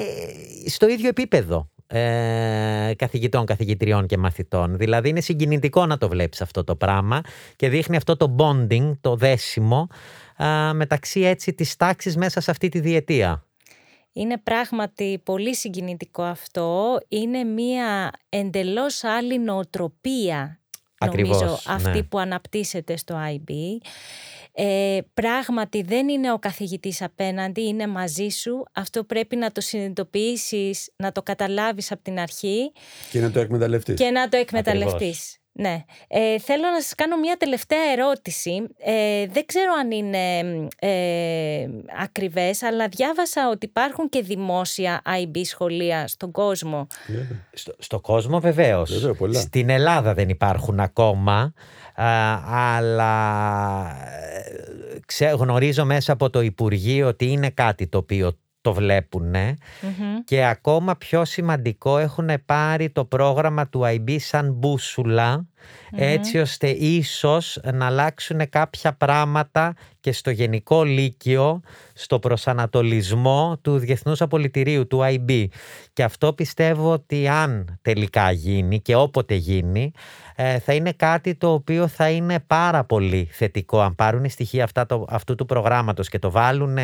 [0.66, 4.78] στο ίδιο επίπεδο ε, καθηγητών, καθηγητριών και μαθητών.
[4.78, 7.22] Δηλαδή είναι συγκινητικό να το βλέπεις αυτό το πράγμα
[7.56, 9.88] και δείχνει αυτό το bonding, το δέσιμο
[10.74, 13.44] μεταξύ έτσι της τάξης μέσα σε αυτή τη διετία.
[14.20, 17.00] Είναι πράγματι πολύ συγκινητικό αυτό.
[17.08, 20.60] Είναι μία εντελώς άλλη νοοτροπία,
[20.98, 22.04] Ακριβώς, νομίζω, αυτή ναι.
[22.04, 23.52] που αναπτύσσεται στο IB.
[24.52, 28.64] Ε, πράγματι δεν είναι ο καθηγητής απέναντι, είναι μαζί σου.
[28.74, 32.72] Αυτό πρέπει να το συνειδητοποιήσεις, να το καταλάβεις από την αρχή.
[33.12, 33.96] Και να το εκμεταλλευτείς.
[33.96, 35.38] Και να το εκμεταλλευτείς.
[35.60, 35.84] Ναι.
[36.08, 38.68] Ε, θέλω να σας κάνω μια τελευταία ερώτηση.
[38.78, 40.40] Ε, δεν ξέρω αν είναι
[40.80, 41.68] ε,
[42.02, 46.88] ακριβές, αλλά διάβασα ότι υπάρχουν και δημόσια IB σχολεία στον κόσμο.
[47.54, 49.16] Στο, στο κόσμο βεβαίως.
[49.32, 51.54] Στην Ελλάδα δεν υπάρχουν ακόμα,
[52.46, 53.16] αλλά
[55.20, 59.36] ε, γνωρίζω μέσα από το Υπουργείο ότι είναι κάτι το οποίο το βλέπουν
[60.24, 64.60] και ακόμα πιο σημαντικό έχουν πάρει το πρόγραμμα του IB σαν
[65.92, 71.62] μπουσουλα έτσι ώστε ίσως να αλλάξουν κάποια πράγματα και στο Γενικό Λύκειο,
[71.94, 75.46] στο προσανατολισμό του Διεθνούς Απολυτηρίου, του IB.
[75.94, 79.92] Και αυτό πιστεύω ότι αν τελικά γίνει και όποτε γίνει,
[80.36, 83.80] ε, θα είναι κάτι το οποίο θα είναι πάρα πολύ θετικό.
[83.80, 86.78] Αν πάρουν στοιχεία αυτά το, αυτού του προγράμματος και το βάλουν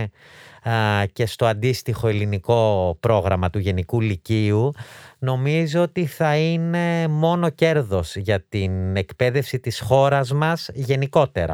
[1.13, 4.71] και στο αντίστοιχο ελληνικό πρόγραμμα του Γενικού Λυκείου
[5.19, 11.53] νομίζω ότι θα είναι μόνο κέρδος για την εκπαίδευση της χώρας μας γενικότερα.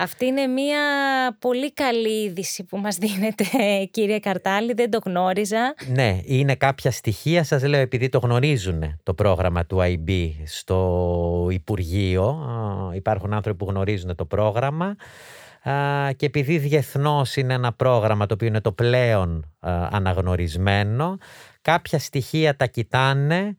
[0.00, 0.78] Αυτή είναι μια
[1.38, 3.44] πολύ καλή είδηση που μας δίνετε
[3.90, 5.74] κύριε Καρτάλη, δεν το γνώριζα.
[5.94, 12.36] Ναι, είναι κάποια στοιχεία, σας λέω επειδή το γνωρίζουν το πρόγραμμα του IB στο Υπουργείο.
[12.94, 14.96] Υπάρχουν άνθρωποι που γνωρίζουν το πρόγραμμα
[16.16, 19.54] και επειδή διεθνώς είναι ένα πρόγραμμα το οποίο είναι το πλέον
[19.90, 21.18] αναγνωρισμένο,
[21.62, 23.56] κάποια στοιχεία τα κοιτάνε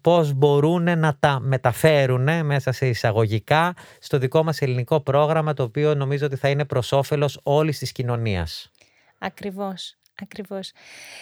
[0.00, 5.94] πώς μπορούν να τα μεταφέρουν μέσα σε εισαγωγικά στο δικό μας ελληνικό πρόγραμμα το οποίο
[5.94, 8.70] νομίζω ότι θα είναι προς όφελος όλης της κοινωνίας.
[9.18, 9.96] Ακριβώς.
[10.22, 10.72] Ακριβώς.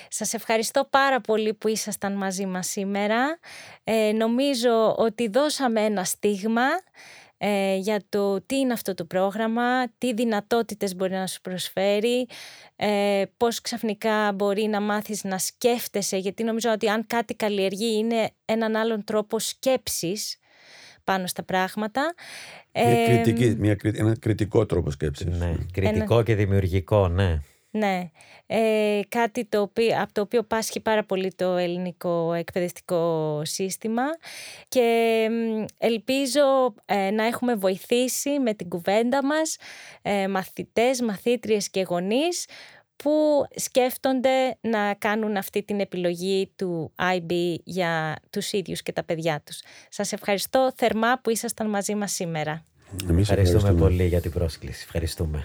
[0.08, 3.38] Σας ευχαριστώ πάρα πολύ που ήσασταν μαζί μας σήμερα.
[3.84, 6.62] Ε, νομίζω ότι δώσαμε ένα στίγμα
[7.38, 12.28] ε, για το τι είναι αυτό το πρόγραμμα, τι δυνατότητες μπορεί να σου προσφέρει,
[12.76, 18.30] ε, πώς ξαφνικά μπορεί να μάθεις να σκέφτεσαι, γιατί νομίζω ότι αν κάτι καλλιεργεί είναι
[18.44, 20.38] έναν άλλον τρόπο σκέψης
[21.04, 22.14] πάνω στα πράγματα.
[22.72, 25.26] Μια κριτική, μια, ένα κριτικό τρόπο σκέψης.
[25.26, 27.40] Ναι, κριτικό και δημιουργικό, ναι.
[27.76, 28.10] Ναι,
[28.46, 34.02] ε, κάτι το οποίο, από το οποίο πάσχει πάρα πολύ το ελληνικό εκπαιδευτικό σύστημα
[34.68, 35.28] και
[35.78, 39.56] ελπίζω ε, να έχουμε βοηθήσει με την κουβέντα μας
[40.02, 42.46] ε, μαθητές, μαθήτριες και γονείς
[42.96, 49.42] που σκέφτονται να κάνουν αυτή την επιλογή του IB για τους ίδιους και τα παιδιά
[49.44, 49.62] τους.
[49.88, 52.64] Σας ευχαριστώ θερμά που ήσασταν μαζί μας σήμερα.
[53.08, 54.82] Εμείς ευχαριστούμε πολύ για την πρόσκληση.
[54.84, 55.44] Ευχαριστούμε.